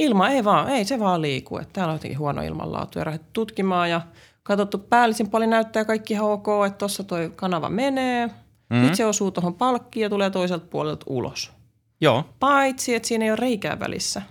ilma 0.00 0.28
ei 0.28 0.44
vaan, 0.44 0.68
ei 0.68 0.84
se 0.84 0.98
vaan 0.98 1.22
liiku, 1.22 1.58
että 1.58 1.72
täällä 1.72 1.90
on 1.90 1.94
jotenkin 1.94 2.18
huono 2.18 2.42
ilmanlaatu 2.42 2.98
ja 2.98 3.18
tutkimaan 3.32 3.90
ja– 3.90 4.00
katsottu 4.50 4.78
päällisin 4.78 5.30
puolin 5.30 5.50
näyttää 5.50 5.84
kaikki 5.84 6.14
ihan 6.14 6.30
ok, 6.30 6.46
että 6.66 6.78
tuossa 6.78 7.04
toi 7.04 7.32
kanava 7.36 7.68
menee. 7.68 8.26
Mm-hmm. 8.26 8.86
Nyt 8.86 8.94
se 8.94 9.06
osuu 9.06 9.30
tuohon 9.30 9.54
palkkiin 9.54 10.02
ja 10.02 10.10
tulee 10.10 10.30
toiselta 10.30 10.66
puolelta 10.66 11.06
ulos. 11.08 11.52
Joo. 12.00 12.24
Paitsi, 12.38 12.94
että 12.94 13.08
siinä 13.08 13.24
ei 13.24 13.30
ole 13.30 13.36
reikää 13.36 13.80
välissä. 13.80 14.22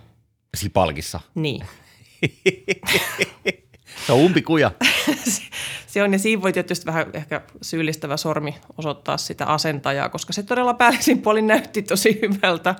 Siinä 0.56 0.72
palkissa? 0.72 1.20
Niin. 1.34 1.66
Se 4.10 4.14
on 4.14 4.20
umpikuja. 4.20 4.70
se 5.86 6.02
on, 6.02 6.12
ja 6.12 6.18
siinä 6.18 6.42
voi 6.42 6.52
tietysti 6.52 6.86
vähän 6.86 7.06
ehkä 7.14 7.40
syyllistävä 7.62 8.16
sormi 8.16 8.54
osoittaa 8.78 9.16
sitä 9.16 9.46
asentajaa, 9.46 10.08
koska 10.08 10.32
se 10.32 10.42
todella 10.42 10.74
päällisin 10.74 11.22
puolin 11.22 11.46
näytti 11.46 11.82
tosi 11.82 12.18
hyvältä. 12.22 12.74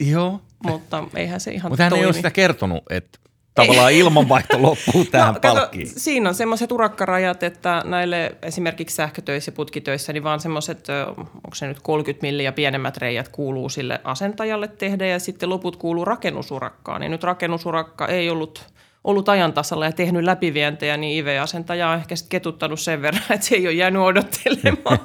Joo. 0.00 0.40
Mutta 0.64 1.04
eihän 1.16 1.40
se 1.40 1.50
ihan 1.50 1.72
Mutta 1.72 1.82
hän 1.82 1.90
toimi. 1.90 2.02
ei 2.02 2.06
ole 2.06 2.12
sitä 2.12 2.30
kertonut, 2.30 2.84
että 2.90 3.18
tavallaan 3.54 3.92
ilmanvaihto 3.92 4.62
loppuu 4.62 5.04
tähän 5.10 5.34
No, 5.34 5.40
kato, 5.40 5.54
palkkiin. 5.54 5.86
Siinä 5.86 6.28
on 6.28 6.34
semmoiset 6.34 6.72
urakkarajat, 6.72 7.42
että 7.42 7.82
näille 7.84 8.36
esimerkiksi 8.42 8.96
sähkötöissä 8.96 9.48
ja 9.48 9.56
putkitöissä, 9.56 10.12
niin 10.12 10.24
vaan 10.24 10.40
semmoiset, 10.40 10.86
onko 11.16 11.54
se 11.54 11.66
nyt 11.66 11.80
30 11.82 12.26
milliä 12.26 12.52
pienemmät 12.52 12.96
reijät 12.96 13.28
kuuluu 13.28 13.68
sille 13.68 14.00
asentajalle 14.04 14.68
tehdä 14.68 15.06
ja 15.06 15.18
sitten 15.18 15.48
loput 15.48 15.76
kuuluu 15.76 16.04
rakennusurakkaan. 16.04 17.00
Niin 17.00 17.10
nyt 17.10 17.22
rakennusurakka 17.22 18.06
ei 18.06 18.30
ollut 18.30 18.66
ollut 19.04 19.28
ajan 19.28 19.52
tasalla 19.52 19.84
ja 19.84 19.92
tehnyt 19.92 20.24
läpivientejä, 20.24 20.96
niin 20.96 21.24
IV-asentaja 21.24 21.88
on 21.88 21.96
ehkä 21.96 22.16
sitten 22.16 22.30
ketuttanut 22.30 22.80
sen 22.80 23.02
verran, 23.02 23.22
että 23.30 23.46
se 23.46 23.54
ei 23.54 23.66
ole 23.66 23.74
jäänyt 23.74 24.02
odottelemaan. 24.02 24.98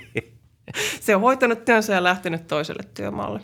se 1.00 1.16
on 1.16 1.22
hoitanut 1.22 1.64
työnsä 1.64 1.94
ja 1.94 2.02
lähtenyt 2.02 2.46
toiselle 2.46 2.82
työmaalle. 2.94 3.40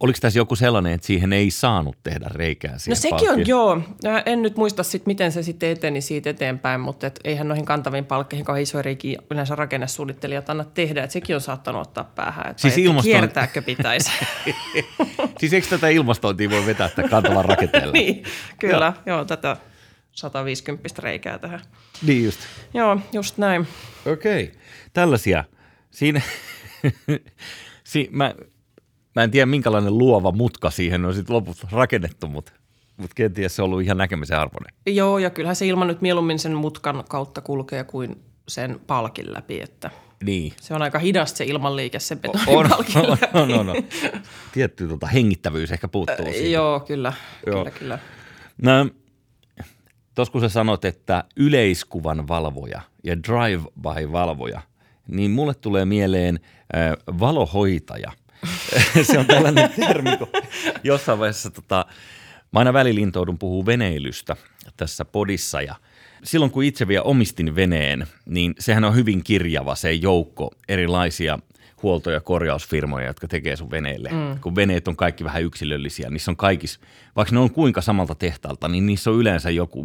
Oliko 0.00 0.18
tässä 0.20 0.38
joku 0.38 0.56
sellainen, 0.56 0.92
että 0.92 1.06
siihen 1.06 1.32
ei 1.32 1.50
saanut 1.50 1.96
tehdä 2.02 2.26
reikää 2.30 2.72
No 2.72 2.78
siihen 2.78 2.96
sekin 2.96 3.18
palkkiin? 3.26 3.54
on, 3.56 3.84
joo. 4.02 4.20
En 4.26 4.42
nyt 4.42 4.56
muista 4.56 4.82
sit, 4.82 5.06
miten 5.06 5.32
se 5.32 5.42
sitten 5.42 5.70
eteni 5.70 6.00
siitä 6.00 6.30
eteenpäin, 6.30 6.80
mutta 6.80 7.06
et 7.06 7.20
eihän 7.24 7.48
noihin 7.48 7.64
kantaviin 7.64 8.04
palkkeihin 8.04 8.44
kauhean 8.44 8.62
isoja 8.62 8.82
reikiä 8.82 9.18
yleensä 9.30 9.54
rakennesuunnittelijat 9.54 10.50
anna 10.50 10.64
tehdä. 10.64 11.04
Et 11.04 11.10
sekin 11.10 11.36
on 11.36 11.40
saattanut 11.40 11.82
ottaa 11.86 12.04
päähän, 12.04 12.46
että, 12.50 12.60
Siis 12.62 12.74
että 12.78 12.90
ilmaston- 12.90 13.02
kiertääkö 13.02 13.62
pitäisi. 13.62 14.10
Siis 15.40 15.52
eikö 15.52 15.66
tätä 15.70 15.88
ilmastointia 15.88 16.50
voi 16.50 16.66
vetää 16.66 16.88
tämän 16.88 17.10
kantavan 17.10 17.44
rakenteella? 17.44 17.92
niin, 17.98 18.22
kyllä. 18.60 18.92
Joo. 19.06 19.16
joo, 19.16 19.24
tätä 19.24 19.56
150 20.12 20.88
reikää 20.98 21.38
tähän. 21.38 21.60
Niin 22.02 22.24
just. 22.24 22.40
Joo, 22.74 23.00
just 23.12 23.38
näin. 23.38 23.68
Okei. 24.06 24.44
Okay. 24.44 24.56
Tällaisia. 24.92 25.44
Siinä, 25.90 26.20
si, 27.84 28.08
mä, 28.12 28.34
mä 29.18 29.24
en 29.24 29.30
tiedä 29.30 29.46
minkälainen 29.46 29.98
luova 29.98 30.32
mutka 30.32 30.70
siihen 30.70 31.04
on 31.04 31.14
sitten 31.14 31.36
loput 31.36 31.56
rakennettu, 31.72 32.26
mutta, 32.28 32.52
mutta 32.96 33.14
kenties 33.14 33.56
se 33.56 33.62
on 33.62 33.66
ollut 33.66 33.82
ihan 33.82 33.96
näkemisen 33.98 34.38
arvoinen. 34.38 34.74
Joo, 34.86 35.18
ja 35.18 35.30
kyllähän 35.30 35.56
se 35.56 35.66
ilman 35.66 35.86
nyt 35.88 36.00
mieluummin 36.00 36.38
sen 36.38 36.54
mutkan 36.54 37.04
kautta 37.08 37.40
kulkee 37.40 37.84
kuin 37.84 38.22
sen 38.48 38.80
palkin 38.86 39.32
läpi, 39.34 39.60
että 39.60 39.90
Niin. 40.24 40.52
se 40.60 40.74
on 40.74 40.82
aika 40.82 40.98
hidasta 40.98 41.36
se 41.36 41.44
ilmanliike 41.44 41.98
sen 41.98 42.18
On, 42.26 42.32
betonipalkin 42.46 42.96
on, 42.98 43.10
läpi. 43.10 43.26
on, 43.34 43.52
on, 43.52 43.68
on. 43.68 43.76
Tietty 44.52 44.88
tota, 44.88 45.06
hengittävyys 45.06 45.72
ehkä 45.72 45.88
puuttuu 45.88 46.26
siitä. 46.32 46.48
Joo, 46.48 46.80
kyllä, 46.80 47.12
Joo. 47.46 47.56
kyllä, 47.58 47.70
kyllä. 47.78 47.98
No, 48.62 48.88
tuossa 50.14 50.32
kun 50.32 50.40
sä 50.40 50.48
sanot, 50.48 50.84
että 50.84 51.24
yleiskuvan 51.36 52.28
valvoja 52.28 52.80
ja 53.04 53.16
drive-by-valvoja, 53.22 54.60
niin 55.08 55.30
mulle 55.30 55.54
tulee 55.54 55.84
mieleen 55.84 56.40
äh, 56.76 56.92
valohoitaja. 57.20 58.12
se 59.02 59.18
on 59.18 59.26
tällainen 59.26 59.70
termi, 59.70 60.16
kun 60.16 60.28
jossain 60.84 61.18
vaiheessa 61.18 61.50
tota, 61.50 61.86
mä 62.52 62.58
aina 62.58 62.72
välilintoudun 62.72 63.38
puhuu 63.38 63.66
veneilystä 63.66 64.36
tässä 64.76 65.04
podissa 65.04 65.62
ja 65.62 65.74
silloin 66.24 66.50
kun 66.50 66.64
itse 66.64 66.88
vielä 66.88 67.02
omistin 67.02 67.54
veneen, 67.54 68.06
niin 68.26 68.54
sehän 68.58 68.84
on 68.84 68.94
hyvin 68.94 69.24
kirjava 69.24 69.74
se 69.74 69.92
joukko 69.92 70.50
erilaisia 70.68 71.38
huolto- 71.82 72.10
ja 72.10 72.20
korjausfirmoja, 72.20 73.06
jotka 73.06 73.28
tekee 73.28 73.56
sun 73.56 73.70
veneelle. 73.70 74.08
Mm. 74.08 74.40
Kun 74.40 74.56
veneet 74.56 74.88
on 74.88 74.96
kaikki 74.96 75.24
vähän 75.24 75.42
yksilöllisiä, 75.42 76.10
niissä 76.10 76.30
on 76.30 76.36
kaikissa, 76.36 76.80
vaikka 77.16 77.34
ne 77.34 77.40
on 77.40 77.50
kuinka 77.50 77.80
samalta 77.80 78.14
tehtaalta, 78.14 78.68
niin 78.68 78.86
niissä 78.86 79.10
on 79.10 79.16
yleensä 79.16 79.50
joku 79.50 79.84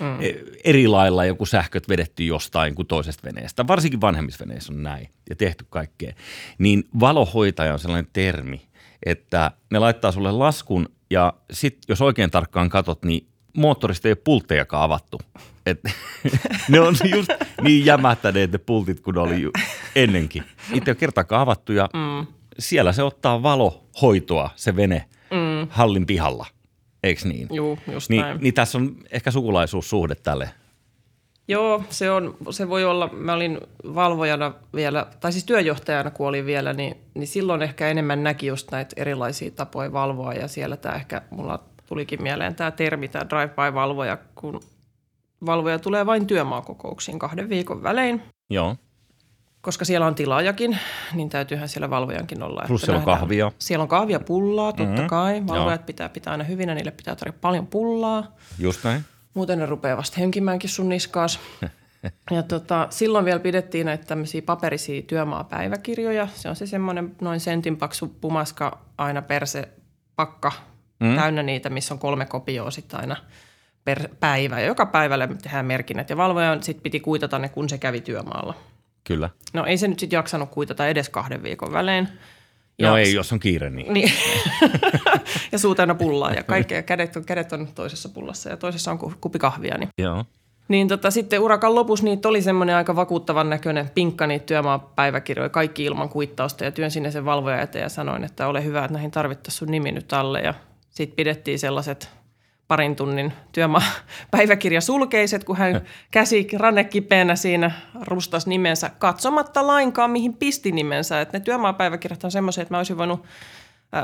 mm. 0.00 0.18
eri 0.64 0.88
lailla 0.88 1.24
joku 1.24 1.46
sähköt 1.46 1.88
vedetty 1.88 2.24
jostain 2.24 2.74
kuin 2.74 2.88
toisesta 2.88 3.28
veneestä. 3.28 3.66
Varsinkin 3.66 4.00
vanhemmissa 4.00 4.44
veneissä 4.46 4.72
on 4.72 4.82
näin 4.82 5.08
ja 5.30 5.36
tehty 5.36 5.66
kaikkea. 5.70 6.12
Niin 6.58 6.84
valohoitaja 7.00 7.72
on 7.72 7.78
sellainen 7.78 8.10
termi, 8.12 8.62
että 9.06 9.50
ne 9.70 9.78
laittaa 9.78 10.12
sulle 10.12 10.32
laskun 10.32 10.88
ja 11.10 11.32
sit 11.50 11.78
jos 11.88 12.02
oikein 12.02 12.30
tarkkaan 12.30 12.68
katot, 12.68 13.04
niin 13.04 13.26
moottorista 13.56 14.08
ei 14.08 14.12
ole 14.12 14.18
pulttejakaan 14.24 14.82
avattu. 14.82 15.20
Et, 15.66 15.80
ne 16.68 16.80
on 16.80 16.94
just 17.14 17.30
niin 17.62 17.86
jämähtäneet 17.86 18.52
ne 18.52 18.58
pultit 18.58 19.00
kuin 19.00 19.14
ne 19.14 19.20
oli 19.20 19.50
ennenkin. 19.96 20.44
Niitä 20.70 20.90
ei 20.90 20.92
ole 20.92 20.98
kertaakaan 20.98 21.42
avattu 21.42 21.72
ja 21.72 21.88
mm. 21.92 22.26
siellä 22.58 22.92
se 22.92 23.02
ottaa 23.02 23.42
valohoitoa 23.42 24.50
se 24.56 24.76
vene 24.76 25.04
mm. 25.30 25.68
hallin 25.70 26.06
pihalla. 26.06 26.46
Eikö 27.02 27.28
niin? 27.28 27.48
Juu, 27.50 27.78
just 27.92 28.10
niin, 28.10 28.22
näin. 28.22 28.38
niin 28.40 28.54
tässä 28.54 28.78
on 28.78 28.96
ehkä 29.10 29.30
sukulaisuussuhde 29.30 30.14
tälle. 30.14 30.50
Joo, 31.48 31.84
se, 31.90 32.10
on, 32.10 32.36
se 32.50 32.68
voi 32.68 32.84
olla, 32.84 33.10
mä 33.12 33.32
olin 33.32 33.60
valvojana 33.94 34.54
vielä, 34.74 35.06
tai 35.20 35.32
siis 35.32 35.44
työjohtajana 35.44 36.10
kun 36.10 36.28
olin 36.28 36.46
vielä, 36.46 36.72
niin, 36.72 36.96
niin 37.14 37.26
silloin 37.26 37.62
ehkä 37.62 37.88
enemmän 37.88 38.22
näki 38.22 38.46
just 38.46 38.70
näitä 38.70 38.94
erilaisia 38.96 39.50
tapoja 39.50 39.92
valvoa 39.92 40.34
ja 40.34 40.48
siellä 40.48 40.76
tämä 40.76 40.94
ehkä, 40.94 41.22
mulla 41.30 41.64
tulikin 41.92 42.22
mieleen 42.22 42.54
tämä 42.54 42.70
termi, 42.70 43.08
tämä 43.08 43.24
drive-by-valvoja, 43.30 44.18
kun 44.34 44.60
valvoja 45.46 45.78
tulee 45.78 46.06
vain 46.06 46.26
työmaakokouksiin 46.26 47.18
kahden 47.18 47.48
viikon 47.48 47.82
välein, 47.82 48.22
Joo. 48.50 48.76
koska 49.60 49.84
siellä 49.84 50.06
on 50.06 50.14
tilaajakin, 50.14 50.78
niin 51.14 51.28
täytyyhän 51.28 51.68
siellä 51.68 51.90
valvojankin 51.90 52.42
olla. 52.42 52.64
Plus 52.66 52.80
siellä 52.80 52.96
on 52.98 53.00
nähdään- 53.00 53.18
kahvia. 53.18 53.52
Siellä 53.58 53.82
on 53.82 53.88
kahvia 53.88 54.20
pullaa, 54.20 54.72
totta 54.72 54.92
Mhm. 55.00 55.06
kai. 55.06 55.42
Valvojat 55.46 55.80
Joo. 55.80 55.86
pitää 55.86 56.08
pitää 56.08 56.30
aina 56.30 56.44
hyvinä, 56.44 56.74
niille 56.74 56.90
pitää 56.90 57.16
tarjota 57.16 57.38
paljon 57.40 57.66
pullaa. 57.66 58.36
Just 58.58 58.84
näin. 58.84 59.04
Muuten 59.34 59.58
ne 59.58 59.66
rupeaa 59.66 59.96
vasta 59.96 60.16
henkimäänkin 60.20 60.70
sun 60.70 60.88
niskaas. 60.88 61.40
Ja 62.30 62.42
tota, 62.42 62.86
silloin 62.90 63.24
vielä 63.24 63.40
pidettiin 63.40 63.86
näitä 63.86 64.04
tämmöisiä 64.04 64.42
paperisia 64.42 65.02
työmaapäiväkirjoja. 65.02 66.28
Se 66.34 66.48
on 66.48 66.56
se 66.56 66.66
semmoinen 66.66 67.16
noin 67.20 67.40
sentin 67.40 67.76
paksu 67.76 68.08
pumaska 68.20 68.78
aina 68.98 69.22
per 69.22 69.46
se 69.46 69.68
pakka 70.16 70.52
mm. 71.02 71.16
täynnä 71.16 71.42
niitä, 71.42 71.70
missä 71.70 71.94
on 71.94 72.00
kolme 72.00 72.26
kopioa 72.26 72.70
sitten 72.70 73.00
aina 73.00 73.16
per 73.84 74.08
päivä. 74.20 74.60
Ja 74.60 74.66
joka 74.66 74.86
päivälle 74.86 75.28
tehdään 75.42 75.66
merkinnät 75.66 76.10
ja 76.10 76.16
valvojan 76.16 76.62
sitten 76.62 76.82
piti 76.82 77.00
kuitata 77.00 77.38
ne, 77.38 77.48
kun 77.48 77.68
se 77.68 77.78
kävi 77.78 78.00
työmaalla. 78.00 78.54
Kyllä. 79.04 79.30
No 79.52 79.64
ei 79.64 79.78
se 79.78 79.88
nyt 79.88 79.98
sitten 79.98 80.16
jaksanut 80.16 80.50
kuitata 80.50 80.88
edes 80.88 81.08
kahden 81.08 81.42
viikon 81.42 81.72
välein. 81.72 82.08
No 82.78 82.88
Ja 82.88 82.98
ei, 82.98 83.14
jos 83.14 83.32
on 83.32 83.40
kiire, 83.40 83.70
niin. 83.70 83.94
niin. 83.94 84.12
ja 85.52 85.58
suu 85.58 85.74
täynnä 85.74 85.94
pullaa 85.94 86.32
ja 86.32 86.42
kaikkea. 86.42 86.82
Kädet 86.82 87.16
on, 87.16 87.24
kädet 87.24 87.52
on 87.52 87.68
toisessa 87.74 88.08
pullassa 88.08 88.50
ja 88.50 88.56
toisessa 88.56 88.90
on 88.90 88.98
ku- 88.98 89.12
kuppi 89.20 89.38
kahvia. 89.38 89.78
Niin, 89.78 89.88
Joo. 89.98 90.24
niin 90.68 90.88
tota, 90.88 91.10
sitten 91.10 91.40
urakan 91.40 91.74
lopussa 91.74 92.04
niitä 92.04 92.28
oli 92.28 92.42
semmoinen 92.42 92.76
aika 92.76 92.96
vakuuttavan 92.96 93.50
näköinen 93.50 93.90
pinkka 93.94 94.26
niitä 94.26 94.46
työmaapäiväkirjoja, 94.46 95.48
kaikki 95.48 95.84
ilman 95.84 96.08
kuittausta 96.08 96.64
ja 96.64 96.72
työn 96.72 96.90
sinne 96.90 97.10
sen 97.10 97.24
valvoja 97.24 97.60
eteen 97.60 97.82
ja 97.82 97.88
sanoin, 97.88 98.24
että 98.24 98.48
ole 98.48 98.64
hyvä, 98.64 98.84
että 98.84 98.92
näihin 98.92 99.10
tarvittaisiin 99.10 99.58
sun 99.58 99.70
nimi 99.70 99.92
nyt 99.92 100.12
alle. 100.12 100.40
Ja 100.40 100.54
sitten 100.92 101.16
pidettiin 101.16 101.58
sellaiset 101.58 102.10
parin 102.68 102.96
tunnin 102.96 103.32
työmaapäiväkirjasulkeiset, 103.52 105.44
kun 105.44 105.56
hän 105.56 105.80
käsi 106.10 106.48
ranne 106.56 106.84
kipeänä 106.84 107.36
siinä 107.36 107.70
rustas 108.00 108.46
nimensä 108.46 108.90
katsomatta 108.98 109.66
lainkaan, 109.66 110.10
mihin 110.10 110.34
pisti 110.34 110.72
nimensä. 110.72 111.20
Että 111.20 111.38
ne 111.38 111.44
työmaapäiväkirjat 111.44 112.24
on 112.24 112.30
semmoisia, 112.30 112.62
että 112.62 112.74
mä 112.74 112.78
olisin 112.78 112.98
voinut 112.98 113.24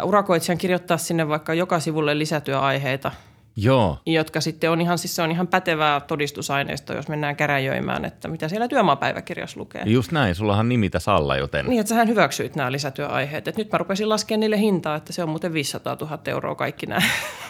urakoitsijan 0.04 0.58
kirjoittaa 0.58 0.96
sinne 0.96 1.28
vaikka 1.28 1.54
joka 1.54 1.80
sivulle 1.80 2.18
lisätyöaiheita, 2.18 3.12
Joo. 3.62 3.98
jotka 4.06 4.40
sitten 4.40 4.70
on 4.70 4.80
ihan, 4.80 4.98
siis 4.98 5.16
se 5.16 5.22
on 5.22 5.30
ihan 5.30 5.46
pätevää 5.46 6.00
todistusaineistoa, 6.00 6.96
jos 6.96 7.08
mennään 7.08 7.36
käräjöimään, 7.36 8.04
että 8.04 8.28
mitä 8.28 8.48
siellä 8.48 8.68
työmaapäiväkirjassa 8.68 9.60
lukee. 9.60 9.82
Just 9.86 10.12
näin, 10.12 10.34
sullahan 10.34 10.68
nimi 10.68 10.90
tässä 10.90 11.14
alla, 11.14 11.36
joten 11.36 11.66
Niin, 11.66 11.80
että 11.80 11.88
sähän 11.88 12.08
hyväksyit 12.08 12.56
nämä 12.56 12.72
lisätyöaiheet. 12.72 13.48
Et 13.48 13.56
nyt 13.56 13.72
mä 13.72 13.78
rupesin 13.78 14.08
laskemaan 14.08 14.40
niille 14.40 14.58
hintaa, 14.58 14.96
että 14.96 15.12
se 15.12 15.22
on 15.22 15.28
muuten 15.28 15.52
500 15.52 15.96
000 16.00 16.18
euroa 16.26 16.54
kaikki 16.54 16.86
nämä. 16.86 17.02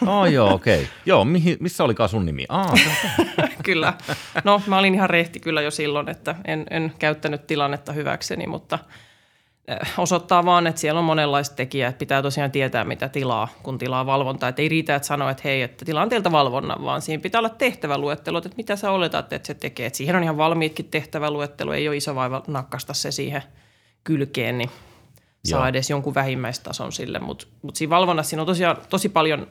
Oh, 0.07 0.25
joo, 0.37 0.55
okei. 0.55 0.83
Okay. 0.83 0.89
Joo, 1.07 1.25
mihin, 1.25 1.57
missä 1.61 1.85
olikaan 1.85 2.09
sun 2.09 2.27
nimi? 2.27 2.45
Aa, 2.49 2.75
kyllä. 3.65 3.93
No, 4.45 4.63
mä 4.67 4.79
olin 4.79 4.95
ihan 4.95 5.11
rehti 5.11 5.41
kyllä 5.41 5.63
jo 5.63 5.71
silloin, 5.71 6.09
että 6.09 6.35
en, 6.45 6.67
en 6.71 6.93
käyttänyt 6.99 7.47
tilannetta 7.47 7.93
hyväkseni, 7.93 8.47
mutta 8.47 8.79
osoittaa 9.99 10.45
vaan, 10.45 10.67
että 10.67 10.81
siellä 10.81 10.99
on 10.99 11.05
monenlaista 11.05 11.57
tekijää. 11.57 11.89
Että 11.89 11.99
pitää 11.99 12.23
tosiaan 12.23 12.51
tietää, 12.51 12.85
mitä 12.85 13.09
tilaa, 13.09 13.49
kun 13.63 13.79
tilaa 13.79 14.07
valvontaa. 14.07 14.49
Että 14.49 14.63
ei 14.63 14.69
riitä, 14.69 14.95
että 14.95 15.09
sanoo, 15.09 15.29
että 15.29 15.43
hei, 15.45 15.63
että 15.63 15.85
tilaan 15.85 16.09
teiltä 16.09 16.33
valvonnan, 16.33 16.85
vaan 16.85 17.03
siinä 17.03 17.21
pitää 17.21 17.39
olla 17.39 17.49
tehtäväluettelot, 17.49 18.47
että 18.47 18.57
mitä 18.57 18.77
sä 18.77 18.91
oletat, 18.91 19.33
että 19.33 19.47
se 19.47 19.55
tekee. 19.55 19.87
Että 19.87 19.97
siihen 19.97 20.17
on 20.17 20.23
ihan 20.23 20.37
valmiitkin 20.37 20.89
tehtäväluettelo, 20.91 21.73
ei 21.73 21.89
ole 21.89 21.97
iso 21.97 22.15
vaiva 22.15 22.43
nakkasta 22.47 22.95
se 22.95 23.11
siihen 23.11 23.43
kylkeen, 24.05 24.59
niin 24.59 24.71
saa 25.45 25.61
Joo. 25.61 25.67
edes 25.67 25.91
jonkun 25.91 26.15
vähimmäistason 26.15 26.93
sille. 26.93 27.19
Mutta 27.19 27.47
mut 27.63 27.77
siinä 27.77 27.91
valvonnassa 27.91 28.31
siinä 28.31 28.43
on 28.43 28.47
tosiaan 28.47 28.77
tosi 28.89 29.09
paljon 29.09 29.47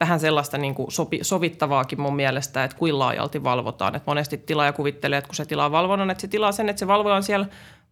vähän 0.00 0.20
sellaista 0.20 0.58
niin 0.58 0.74
kuin 0.74 0.92
sopi, 0.92 1.18
sovittavaakin 1.22 2.00
mun 2.00 2.16
mielestä, 2.16 2.64
että 2.64 2.76
kuin 2.76 2.98
laajalti 2.98 3.44
valvotaan. 3.44 3.94
Et 3.94 4.06
monesti 4.06 4.38
tilaaja 4.38 4.72
kuvittelee, 4.72 5.18
että 5.18 5.28
kun 5.28 5.34
se 5.34 5.44
tilaa 5.44 5.70
valvonnan, 5.70 6.10
että 6.10 6.20
se 6.20 6.28
tilaa 6.28 6.52
sen, 6.52 6.68
että 6.68 6.80
se 6.80 6.86
valvoja 6.86 7.14
on 7.14 7.22
siellä 7.22 7.46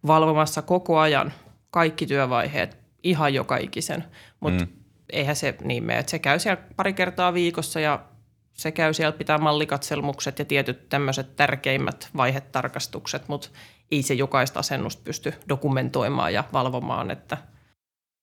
valvomassa 0.07 0.61
koko 0.61 0.99
ajan 0.99 1.33
kaikki 1.71 2.05
työvaiheet, 2.05 2.77
ihan 3.03 3.33
joka 3.33 3.57
ikisen. 3.57 4.03
Mutta 4.39 4.65
mm. 4.65 4.71
eihän 5.09 5.35
se 5.35 5.55
niin 5.63 5.83
mene, 5.83 5.99
että 5.99 6.09
se 6.09 6.19
käy 6.19 6.39
siellä 6.39 6.63
pari 6.75 6.93
kertaa 6.93 7.33
viikossa 7.33 7.79
ja 7.79 8.05
se 8.53 8.71
käy 8.71 8.93
siellä 8.93 9.17
pitää 9.17 9.37
mallikatselmukset 9.37 10.39
ja 10.39 10.45
tietyt 10.45 10.89
tämmöiset 10.89 11.35
tärkeimmät 11.35 12.09
vaihetarkastukset, 12.17 13.27
mutta 13.27 13.49
ei 13.91 14.03
se 14.03 14.13
jokaista 14.13 14.59
asennusta 14.59 15.01
pysty 15.03 15.33
dokumentoimaan 15.49 16.33
ja 16.33 16.43
valvomaan. 16.53 17.11
Että. 17.11 17.37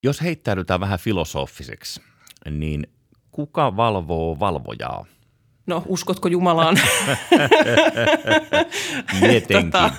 Jos 0.02 0.22
heittäydytään 0.22 0.80
vähän 0.80 0.98
filosofiseksi, 0.98 2.00
niin 2.50 2.86
kuka 3.30 3.76
valvoo 3.76 4.40
valvojaa? 4.40 5.06
No, 5.66 5.82
uskotko 5.86 6.28
Jumalaan? 6.28 6.76
Tietenkin. 9.20 9.70
tota, 9.70 9.90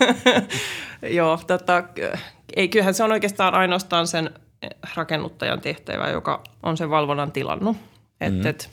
joo, 1.19 1.39
tota, 1.47 1.83
ei, 2.55 2.67
kyllähän 2.67 2.93
se 2.93 3.03
on 3.03 3.11
oikeastaan 3.11 3.53
ainoastaan 3.53 4.07
sen 4.07 4.29
rakennuttajan 4.95 5.61
tehtävä, 5.61 6.09
joka 6.09 6.43
on 6.63 6.77
sen 6.77 6.89
valvonnan 6.89 7.31
tilannut. 7.31 7.77
Et, 8.21 8.33
mm. 8.33 8.45
et, 8.45 8.69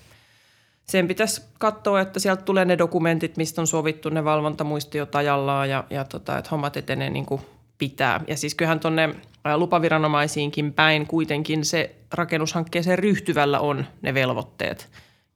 sen 0.84 1.08
pitäisi 1.08 1.42
katsoa, 1.58 2.00
että 2.00 2.20
sieltä 2.20 2.42
tulee 2.42 2.64
ne 2.64 2.78
dokumentit, 2.78 3.36
mistä 3.36 3.60
on 3.60 3.66
sovittu 3.66 4.08
ne 4.08 4.24
valvontamuistiot 4.24 5.14
ajallaan 5.14 5.70
ja, 5.70 5.84
ja 5.90 6.04
tota, 6.04 6.38
että 6.38 6.50
hommat 6.50 6.76
etenee 6.76 7.10
niin 7.10 7.26
kuin 7.26 7.40
pitää. 7.78 8.20
Ja 8.28 8.36
siis 8.36 8.54
kyllähän 8.54 8.80
tuonne 8.80 9.14
lupaviranomaisiinkin 9.56 10.72
päin 10.72 11.06
kuitenkin 11.06 11.64
se 11.64 11.94
rakennushankkeeseen 12.12 12.98
ryhtyvällä 12.98 13.60
on 13.60 13.86
ne 14.02 14.14
velvoitteet. 14.14 14.88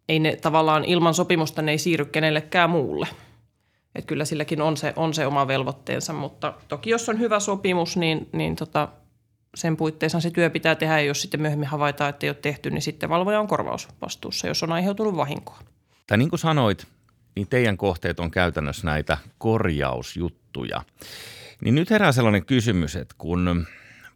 Ei 0.09 0.19
ne 0.19 0.37
tavallaan 0.37 0.85
ilman 0.85 1.15
sopimusta 1.15 1.63
ne 1.63 1.73
ei 1.73 1.79
siirry 1.79 2.05
kenellekään 2.05 2.71
muulle. 2.71 3.09
Että 3.95 4.09
kyllä 4.09 4.25
silläkin 4.25 4.63
on 4.63 4.77
se, 4.77 4.93
on 4.97 5.15
se 5.15 5.27
oma 5.27 5.49
velvoitteensa, 5.49 6.13
mutta 6.13 6.55
toki 6.69 6.91
jos 6.91 7.09
on 7.09 7.19
hyvä 7.19 7.41
sopimus, 7.41 7.97
niin, 7.97 8.29
niin 8.33 8.57
tota, 8.57 8.89
sen 9.55 9.77
puitteissa 9.77 10.21
se 10.21 10.31
työ 10.31 10.51
pitää 10.51 10.75
tehdä, 10.75 11.01
ja 11.01 11.07
jos 11.07 11.23
sitten 11.23 11.41
myöhemmin 11.41 11.69
havaitaan, 11.69 12.11
että 12.11 12.27
ei 12.27 12.31
ole 12.31 12.37
tehty, 12.43 12.71
niin 12.71 12.83
sitten 12.83 13.09
valvoja 13.09 13.41
on 13.41 13.47
korvausvastuussa, 13.47 14.47
jos 14.47 14.63
on 14.63 14.73
aiheutunut 14.73 15.17
vahinkoa. 15.17 15.59
Tai 16.07 16.19
niin 16.19 16.31
kuin 16.31 16.41
sanoit, 16.41 16.87
niin 17.37 17.49
teidän 17.49 17.77
kohteet 17.77 18.21
on 18.21 18.31
käytännössä 18.31 18.87
näitä 18.87 19.19
korjausjuttuja. 19.39 20.83
Niin 21.61 21.75
nyt 21.75 21.91
herää 21.91 22.13
sellainen 22.13 22.47
kysymys, 22.47 22.97
että 22.97 23.15
kun 23.19 23.67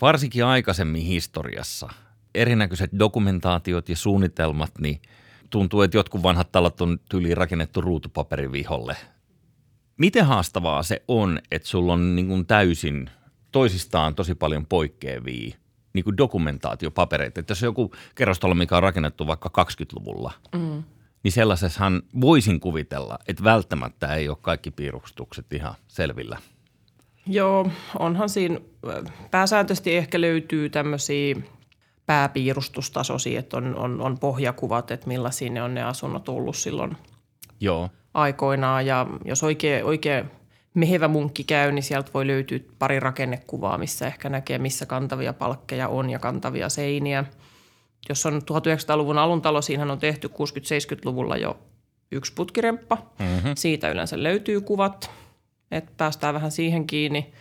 varsinkin 0.00 0.44
aikaisemmin 0.44 1.03
historiassa 1.03 1.88
erinäköiset 2.35 2.90
dokumentaatiot 2.98 3.88
ja 3.88 3.96
suunnitelmat, 3.96 4.70
niin 4.81 5.00
tuntuu, 5.51 5.83
että 5.83 5.97
jotkut 5.97 6.23
vanhat 6.23 6.53
talot 6.53 6.81
on 6.81 6.99
tyyliin 7.09 7.37
rakennettu 7.37 7.81
ruutupaperin 7.81 8.53
viholle. 8.53 8.97
Miten 9.97 10.27
haastavaa 10.27 10.83
se 10.83 11.03
on, 11.09 11.39
että 11.51 11.69
sulla 11.69 11.93
on 11.93 12.17
niin 12.17 12.29
kuin 12.29 12.47
täysin 12.47 13.11
toisistaan 13.53 14.15
tosi 14.15 14.35
paljon 14.35 14.67
poikkeavia 14.67 15.57
niin 15.93 16.05
kuin 16.05 16.17
dokumentaatiopapereita. 16.17 17.41
Että 17.41 17.51
jos 17.51 17.63
joku 17.63 17.95
kerrostalo, 18.15 18.55
mikä 18.55 18.77
on 18.77 18.83
rakennettu 18.83 19.27
vaikka 19.27 19.65
20-luvulla, 19.65 20.33
mm. 20.55 20.83
niin 21.23 21.33
sellaisessahan 21.33 22.03
voisin 22.21 22.61
kuvitella, 22.61 23.19
että 23.29 23.45
välttämättä 23.45 24.15
ei 24.15 24.29
ole 24.29 24.39
kaikki 24.41 24.71
piirustukset 24.71 25.53
ihan 25.53 25.75
selvillä. 25.89 26.39
Joo, 27.27 27.71
onhan 27.99 28.29
siinä, 28.29 28.61
pääsääntöisesti 29.31 29.97
ehkä 29.97 30.21
löytyy 30.21 30.71
tämmöisiä 30.71 31.37
pääpiirustustasoisia, 32.11 33.38
että 33.38 33.57
on, 33.57 33.77
on, 33.77 34.01
on 34.01 34.18
pohjakuvat, 34.18 34.90
että 34.90 35.07
millaisia 35.07 35.51
ne 35.51 35.62
on 35.62 35.75
ne 35.75 35.83
asunnot 35.83 36.29
ollut 36.29 36.57
silloin 36.57 36.96
Joo. 37.61 37.90
aikoinaan. 38.14 38.87
Ja 38.87 39.07
jos 39.25 39.42
oikein, 39.42 39.85
oikein 39.85 40.31
mehevä 40.75 41.09
munkki 41.09 41.44
käy, 41.44 41.73
niin 41.73 41.83
sieltä 41.83 42.11
voi 42.14 42.27
löytyä 42.27 42.59
pari 42.79 43.01
rakennekuvaa, 43.01 43.79
missä 43.79 44.07
ehkä 44.07 44.29
näkee, 44.29 44.59
missä 44.59 44.87
kantavia 44.87 45.33
palkkeja 45.33 45.88
on 45.88 46.11
ja 46.11 46.18
kantavia 46.18 46.68
seiniä. 46.68 47.25
Jos 48.09 48.27
on 48.27 48.42
1900-luvun 48.42 49.18
alun 49.18 49.42
talo, 49.42 49.62
siinä 49.62 49.92
on 49.92 49.99
tehty 49.99 50.29
60-70-luvulla 50.29 51.37
jo 51.37 51.59
yksi 52.12 52.33
putkiremppa. 52.35 52.96
Mm-hmm. 53.18 53.53
Siitä 53.57 53.90
yleensä 53.90 54.23
löytyy 54.23 54.61
kuvat, 54.61 55.11
että 55.70 55.92
päästään 55.96 56.35
vähän 56.35 56.51
siihen 56.51 56.87
kiinni. 56.87 57.33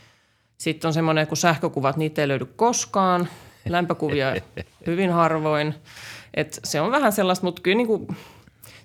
Sitten 0.57 0.87
on 0.87 0.93
semmoinen, 0.93 1.27
kun 1.27 1.37
sähkökuvat, 1.37 1.97
niitä 1.97 2.21
ei 2.21 2.27
löydy 2.27 2.45
koskaan. 2.45 3.27
Lämpökuvia 3.69 4.35
hyvin 4.87 5.11
harvoin. 5.11 5.75
Et 6.33 6.59
se 6.63 6.81
on 6.81 6.91
vähän 6.91 7.11
sellaista, 7.11 7.45
mutta 7.45 7.61
kyllä 7.61 7.77
niin 7.77 7.87
kuin 7.87 8.07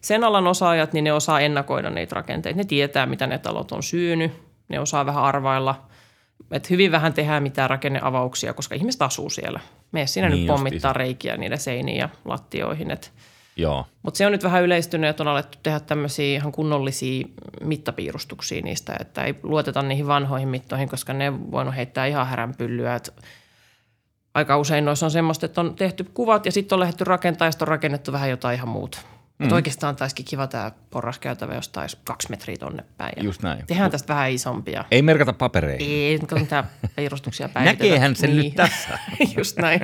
sen 0.00 0.24
alan 0.24 0.46
osaajat, 0.46 0.92
niin 0.92 1.04
ne 1.04 1.12
osaa 1.12 1.40
ennakoida 1.40 1.90
niitä 1.90 2.14
rakenteita. 2.14 2.56
Ne 2.56 2.64
tietää, 2.64 3.06
mitä 3.06 3.26
ne 3.26 3.38
talot 3.38 3.72
on 3.72 3.82
syynyt. 3.82 4.32
Ne 4.68 4.80
osaa 4.80 5.06
vähän 5.06 5.24
arvailla. 5.24 5.82
Et 6.50 6.70
hyvin 6.70 6.92
vähän 6.92 7.12
tehdään 7.12 7.42
mitään 7.42 7.70
rakenneavauksia, 7.70 8.54
koska 8.54 8.74
ihmiset 8.74 9.02
asuu 9.02 9.30
siellä. 9.30 9.60
Mene 9.92 10.06
sinne 10.06 10.28
niin 10.28 10.38
nyt 10.38 10.46
pommittaa 10.46 10.74
justiinsa. 10.74 10.92
reikiä 10.92 11.36
niiden 11.36 11.58
seiniin 11.58 11.98
ja 11.98 12.08
lattioihin. 12.24 12.90
Et 12.90 13.12
Joo. 13.56 13.86
Mutta 14.02 14.18
se 14.18 14.26
on 14.26 14.32
nyt 14.32 14.44
vähän 14.44 14.62
yleistynyt, 14.62 15.10
että 15.10 15.22
on 15.22 15.28
alettu 15.28 15.58
tehdä 15.62 15.80
tämmöisiä 15.80 16.36
ihan 16.36 16.52
kunnollisia 16.52 17.26
mittapiirustuksia 17.60 18.62
niistä, 18.62 18.96
että 19.00 19.24
ei 19.24 19.34
luoteta 19.42 19.82
niihin 19.82 20.06
vanhoihin 20.06 20.48
mittoihin, 20.48 20.88
koska 20.88 21.12
ne 21.12 21.50
voinut 21.50 21.76
heittää 21.76 22.06
ihan 22.06 22.26
häränpyllyä. 22.26 22.94
Et 22.94 23.14
aika 24.34 24.58
usein 24.58 24.84
noissa 24.84 25.06
on 25.06 25.10
semmoista, 25.10 25.46
että 25.46 25.60
on 25.60 25.74
tehty 25.74 26.04
kuvat 26.04 26.46
ja 26.46 26.52
sitten 26.52 26.76
on 26.76 26.80
lähdetty 26.80 27.04
rakentamaan 27.04 27.52
ja 27.52 27.64
on 27.64 27.68
rakennettu 27.68 28.12
vähän 28.12 28.30
jotain 28.30 28.56
ihan 28.56 28.68
muuta. 28.68 28.98
Mm. 29.38 29.44
Mutta 29.44 29.54
oikeastaan 29.54 29.96
taisikin 29.96 30.24
kiva 30.24 30.46
tämä 30.46 30.72
porraskäytävä, 30.90 31.54
jos 31.54 31.68
taisi 31.68 31.98
kaksi 32.04 32.30
metriä 32.30 32.56
tonne 32.56 32.84
päin. 32.96 33.24
Just 33.24 33.42
näin. 33.42 33.66
Tehdään 33.66 33.90
tästä 33.90 34.14
vähän 34.14 34.30
isompia. 34.30 34.84
Ei 34.90 35.02
merkata 35.02 35.32
papereihin. 35.32 35.90
Ei, 35.90 36.18
kun 36.18 36.40
mitä 36.40 36.64
piirustuksia 36.96 37.48
päivitetään. 37.54 37.88
Näkeehän 37.88 38.16
sen 38.16 38.30
niin. 38.30 38.44
nyt 38.44 38.54
tässä. 38.54 38.98
Just 39.36 39.58
näin. 39.58 39.80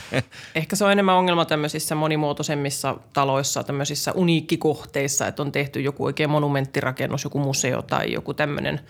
Ehkä 0.54 0.76
se 0.76 0.84
on 0.84 0.92
enemmän 0.92 1.14
ongelma 1.14 1.44
tämmöisissä 1.44 1.94
monimuotoisemmissa 1.94 2.96
taloissa, 3.12 3.64
tämmöisissä 3.64 4.12
uniikkikohteissa, 4.12 5.26
että 5.26 5.42
on 5.42 5.52
tehty 5.52 5.80
joku 5.80 6.04
oikein 6.04 6.30
monumenttirakennus, 6.30 7.24
joku 7.24 7.38
museo 7.38 7.82
tai 7.82 8.12
joku 8.12 8.34
tämmöinen 8.34 8.80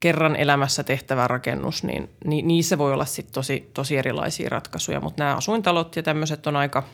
kerran 0.00 0.36
elämässä 0.36 0.84
tehtävä 0.84 1.28
rakennus, 1.28 1.84
niin, 1.84 2.10
niin 2.24 2.48
niissä 2.48 2.78
voi 2.78 2.92
olla 2.92 3.04
sitten 3.04 3.34
tosi, 3.34 3.70
tosi 3.74 3.96
erilaisia 3.96 4.48
ratkaisuja. 4.48 5.00
Mutta 5.00 5.24
nämä 5.24 5.36
asuintalot 5.36 5.96
ja 5.96 6.02
tämmöiset 6.02 6.46
on 6.46 6.56
aika– 6.56 6.82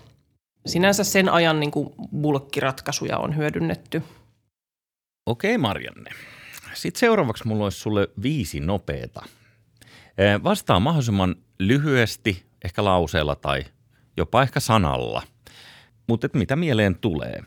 sinänsä 0.66 1.04
sen 1.04 1.28
ajan 1.28 1.60
niin 1.60 1.70
kuin 1.70 1.94
bulkkiratkaisuja 2.20 3.18
on 3.18 3.36
hyödynnetty. 3.36 4.02
Okei 5.26 5.58
Marjanne. 5.58 6.10
Sitten 6.74 7.00
seuraavaksi 7.00 7.46
mulla 7.46 7.64
olisi 7.64 7.78
sulle 7.78 8.08
viisi 8.22 8.60
nopeeta. 8.60 9.24
Vastaa 10.44 10.80
mahdollisimman 10.80 11.36
lyhyesti, 11.58 12.42
ehkä 12.64 12.84
lauseella 12.84 13.34
tai 13.34 13.64
jopa 14.16 14.42
ehkä 14.42 14.60
sanalla. 14.60 15.22
Mutta 16.06 16.28
mitä 16.32 16.56
mieleen 16.56 16.94
tulee? 16.94 17.42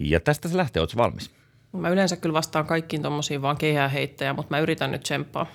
Ja 0.00 0.20
tästä 0.20 0.48
se 0.48 0.56
lähtee, 0.56 0.80
oletko 0.80 0.96
valmis? 0.96 1.30
Mä 1.76 1.88
yleensä 1.88 2.16
kyllä 2.16 2.32
vastaan 2.32 2.66
kaikkiin 2.66 3.02
tuommoisiin 3.02 3.42
vaan 3.42 3.56
keihääheittäjä, 3.56 4.32
mutta 4.32 4.50
mä 4.50 4.58
yritän 4.58 4.90
nyt 4.92 5.02
tsemppaa. 5.02 5.46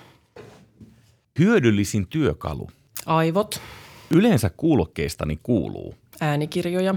Hyödyllisin 1.38 2.06
työkalu? 2.06 2.70
Aivot. 3.06 3.60
Yleensä 4.10 4.50
kuulokkeistani 4.50 5.38
kuuluu? 5.42 5.94
äänikirjoja. 6.20 6.94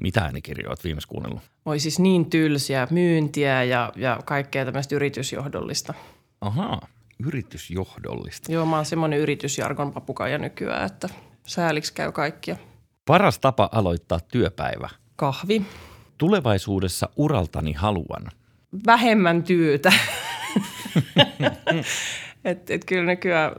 Mitä 0.00 0.20
äänikirjoja 0.20 0.68
olet 0.68 0.84
viimeksi 0.84 1.08
kuunnellut? 1.08 1.40
Oi 1.64 1.78
siis 1.78 1.98
niin 1.98 2.30
tylsiä, 2.30 2.88
myyntiä 2.90 3.62
ja, 3.62 3.92
ja 3.96 4.20
kaikkea 4.24 4.64
tämmöistä 4.64 4.94
yritysjohdollista. 4.94 5.94
Ahaa, 6.40 6.86
yritysjohdollista. 7.26 8.52
Joo, 8.52 8.66
mä 8.66 8.76
oon 8.76 8.84
semmoinen 8.84 9.18
yritysjargon 9.18 9.92
papukaija 9.92 10.38
nykyään, 10.38 10.86
että 10.86 11.08
sääliksi 11.46 11.94
käy 11.94 12.12
kaikkia. 12.12 12.56
Paras 13.06 13.38
tapa 13.38 13.68
aloittaa 13.72 14.20
työpäivä? 14.20 14.88
Kahvi. 15.16 15.62
Tulevaisuudessa 16.18 17.08
uraltani 17.16 17.72
haluan? 17.72 18.28
Vähemmän 18.86 19.42
työtä. 19.42 19.92
et, 22.44 22.70
et 22.70 22.84
kyllä 22.84 23.04
nykyään 23.04 23.52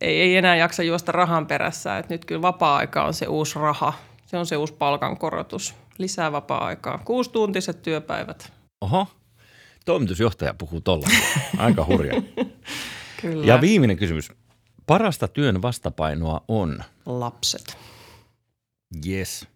ei, 0.00 0.20
ei 0.20 0.36
enää 0.36 0.56
jaksa 0.56 0.82
juosta 0.82 1.12
rahan 1.12 1.46
perässä. 1.46 1.98
Et 1.98 2.08
nyt 2.08 2.24
kyllä 2.24 2.42
vapaa-aika 2.42 3.04
on 3.04 3.14
se 3.14 3.26
uusi 3.26 3.58
raha. 3.58 3.92
Se 4.26 4.36
on 4.36 4.46
se 4.46 4.56
uusi 4.56 4.72
palkankorotus. 4.72 5.74
Lisää 5.98 6.32
vapaa-aikaa. 6.32 6.98
Kuusi-tuntiset 7.04 7.82
työpäivät. 7.82 8.52
Oho. 8.80 9.08
Toimitusjohtaja 9.84 10.54
puhuu 10.54 10.80
tolla. 10.80 11.08
Aika 11.58 11.84
hurja. 11.84 12.22
kyllä. 13.22 13.46
Ja 13.46 13.60
viimeinen 13.60 13.96
kysymys. 13.96 14.32
Parasta 14.86 15.28
työn 15.28 15.62
vastapainoa 15.62 16.44
on? 16.48 16.84
Lapset. 17.06 17.78
Yes. 19.06 19.48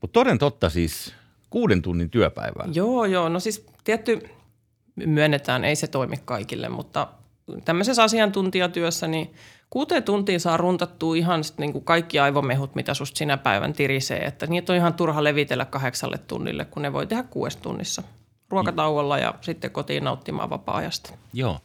Mutta 0.00 0.12
toden 0.12 0.38
totta 0.38 0.70
siis 0.70 1.14
kuuden 1.50 1.82
tunnin 1.82 2.10
työpäivää. 2.10 2.68
Joo, 2.72 3.04
joo. 3.04 3.28
No 3.28 3.40
siis 3.40 3.66
tietty 3.84 4.28
myönnetään, 5.06 5.64
ei 5.64 5.76
se 5.76 5.86
toimi 5.86 6.16
kaikille, 6.24 6.68
mutta 6.68 7.08
tämmöisessä 7.64 8.02
asiantuntijatyössä, 8.02 9.08
niin 9.08 9.34
kuuteen 9.70 10.02
tuntiin 10.02 10.40
saa 10.40 10.56
runtattua 10.56 11.16
ihan 11.16 11.44
sit 11.44 11.58
niin 11.58 11.72
kuin 11.72 11.84
kaikki 11.84 12.18
aivomehut, 12.18 12.74
mitä 12.74 12.94
susta 12.94 13.18
sinä 13.18 13.36
päivän 13.36 13.72
tirisee. 13.72 14.18
Että 14.18 14.46
niitä 14.46 14.72
on 14.72 14.76
ihan 14.76 14.94
turha 14.94 15.24
levitellä 15.24 15.64
kahdeksalle 15.64 16.18
tunnille, 16.18 16.64
kun 16.64 16.82
ne 16.82 16.92
voi 16.92 17.06
tehdä 17.06 17.22
kuudessa 17.22 17.60
tunnissa. 17.60 18.02
Ruokatauolla 18.50 19.18
ja 19.18 19.34
sitten 19.40 19.70
kotiin 19.70 20.04
nauttimaan 20.04 20.50
vapaa-ajasta. 20.50 21.10
Joo. 21.32 21.58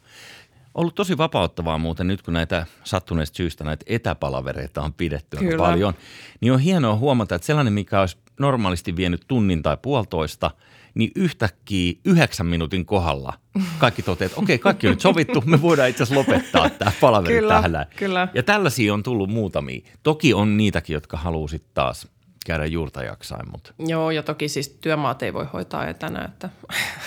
Ollut 0.74 0.94
tosi 0.94 1.18
vapauttavaa 1.18 1.78
muuten 1.78 2.06
nyt, 2.06 2.22
kun 2.22 2.34
näitä 2.34 2.66
sattuneista 2.84 3.36
syystä 3.36 3.64
näitä 3.64 3.84
etäpalavereita 3.88 4.82
on 4.82 4.92
pidetty 4.92 5.36
aika 5.36 5.50
Kyllä. 5.50 5.64
paljon. 5.66 5.94
Niin 6.40 6.52
on 6.52 6.58
hienoa 6.60 6.96
huomata, 6.96 7.34
että 7.34 7.46
sellainen, 7.46 7.72
mikä 7.72 8.00
olisi 8.00 8.16
normaalisti 8.40 8.96
vienyt 8.96 9.24
tunnin 9.28 9.62
tai 9.62 9.76
puolitoista, 9.82 10.50
niin 10.94 11.10
yhtäkkiä 11.16 11.92
yhdeksän 12.04 12.46
minuutin 12.46 12.86
kohdalla 12.86 13.32
kaikki 13.78 14.02
toteavat, 14.02 14.32
että 14.32 14.40
okei, 14.40 14.58
kaikki 14.58 14.86
on 14.86 14.90
nyt 14.90 15.00
sovittu, 15.00 15.42
me 15.46 15.62
voidaan 15.62 15.88
itse 15.88 16.02
asiassa 16.02 16.20
lopettaa 16.20 16.70
tämä 16.70 16.92
palaveri 17.00 17.34
Kyllä, 17.34 17.54
tähän. 17.54 17.86
kyllä. 17.96 18.28
Ja 18.34 18.42
tällaisia 18.42 18.94
on 18.94 19.02
tullut 19.02 19.30
muutamia. 19.30 19.80
Toki 20.02 20.34
on 20.34 20.56
niitäkin, 20.56 20.94
jotka 20.94 21.16
haluaa 21.16 21.48
sitten 21.48 21.70
taas 21.74 22.08
käydä 22.46 22.66
juurta 22.66 23.02
jaksain, 23.02 23.50
mutta 23.52 23.72
Joo, 23.78 24.10
ja 24.10 24.22
toki 24.22 24.48
siis 24.48 24.68
työmaat 24.68 25.22
ei 25.22 25.34
voi 25.34 25.46
hoitaa 25.52 25.86
etänä, 25.86 26.24
että 26.24 26.48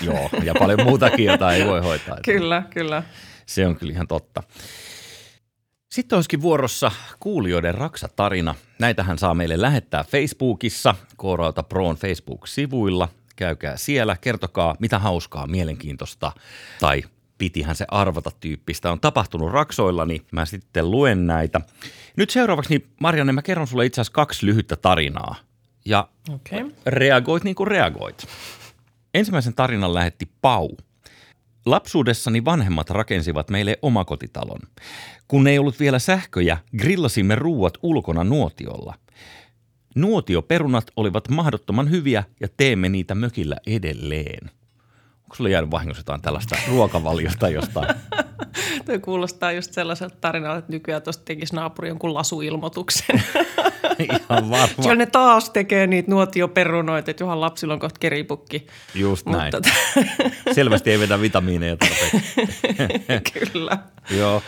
joo, 0.00 0.30
ja 0.42 0.54
paljon 0.58 0.82
muutakin, 0.84 1.24
jota 1.26 1.52
ei 1.52 1.66
voi 1.66 1.80
hoitaa. 1.80 2.16
kyllä, 2.24 2.62
kyllä. 2.70 3.02
Se 3.48 3.66
on 3.66 3.76
kyllä 3.76 3.92
ihan 3.92 4.08
totta. 4.08 4.42
Sitten 5.90 6.16
olisikin 6.16 6.42
vuorossa 6.42 6.92
kuulijoiden 7.20 7.74
raksatarina. 7.74 8.54
Näitähän 8.78 9.18
saa 9.18 9.34
meille 9.34 9.60
lähettää 9.60 10.04
Facebookissa, 10.04 10.94
Koorauta 11.16 11.62
Proon 11.62 11.96
Facebook-sivuilla. 11.96 13.08
Käykää 13.36 13.76
siellä, 13.76 14.16
kertokaa 14.20 14.76
mitä 14.78 14.98
hauskaa, 14.98 15.46
mielenkiintoista 15.46 16.32
tai 16.80 17.02
pitihän 17.38 17.76
se 17.76 17.84
arvata 17.88 18.30
tyyppistä 18.40 18.92
on 18.92 19.00
tapahtunut 19.00 19.52
raksoilla, 19.52 20.04
niin 20.04 20.26
mä 20.32 20.44
sitten 20.44 20.90
luen 20.90 21.26
näitä. 21.26 21.60
Nyt 22.16 22.30
seuraavaksi, 22.30 22.70
niin 22.70 22.88
Marianne, 23.00 23.32
mä 23.32 23.42
kerron 23.42 23.66
sulle 23.66 23.86
itse 23.86 24.00
asiassa 24.00 24.12
kaksi 24.12 24.46
lyhyttä 24.46 24.76
tarinaa. 24.76 25.34
Ja. 25.84 26.08
Okay. 26.34 26.70
reagoit 26.86 27.44
niin 27.44 27.56
kuin 27.56 27.68
reagoit. 27.68 28.26
Ensimmäisen 29.14 29.54
tarinan 29.54 29.94
lähetti 29.94 30.28
Pau. 30.40 30.68
Lapsuudessani 31.66 32.44
vanhemmat 32.44 32.90
rakensivat 32.90 33.50
meille 33.50 33.78
omakotitalon. 33.82 34.60
Kun 35.28 35.46
ei 35.46 35.58
ollut 35.58 35.80
vielä 35.80 35.98
sähköjä, 35.98 36.58
grillasimme 36.78 37.34
ruuat 37.34 37.74
ulkona 37.82 38.24
nuotiolla. 38.24 38.94
Nuotioperunat 39.94 40.90
olivat 40.96 41.28
mahdottoman 41.28 41.90
hyviä 41.90 42.24
ja 42.40 42.48
teemme 42.56 42.88
niitä 42.88 43.14
mökillä 43.14 43.56
edelleen. 43.66 44.50
Onko 45.22 45.36
sulle 45.36 45.50
jäänyt 45.50 45.70
vahingossa 45.70 46.00
jotain 46.00 46.22
tällaista 46.22 46.56
ruokavaliota 46.68 47.48
jostain? 47.48 47.88
Tuo 48.86 48.98
kuulostaa 49.02 49.52
just 49.52 49.72
sellaiselta 49.72 50.16
tarinalta, 50.20 50.58
että 50.58 50.72
nykyään 50.72 51.02
tuosta 51.02 51.24
tekisi 51.24 51.54
naapuri 51.54 51.88
jonkun 51.88 52.14
lasuilmoituksen. 52.14 53.22
Ihan 53.98 54.50
varma. 54.50 54.82
Siellä 54.82 54.94
ne 54.94 55.06
taas 55.06 55.50
tekee 55.50 55.86
niitä 55.86 56.10
nuotioperunoita, 56.10 57.10
että 57.10 57.22
johan 57.22 57.40
lapsilla 57.40 57.74
on 57.74 57.80
kohta 57.80 57.98
keripukki. 58.00 58.66
Just 58.94 59.26
näin. 59.26 59.52
Mutta 59.54 59.70
Selvästi 60.54 60.90
ei 60.90 60.98
vedä 61.00 61.20
vitamiineja 61.20 61.76
tarpeeksi. 61.76 63.32
kyllä. 63.52 63.78
Joo. 64.10 64.42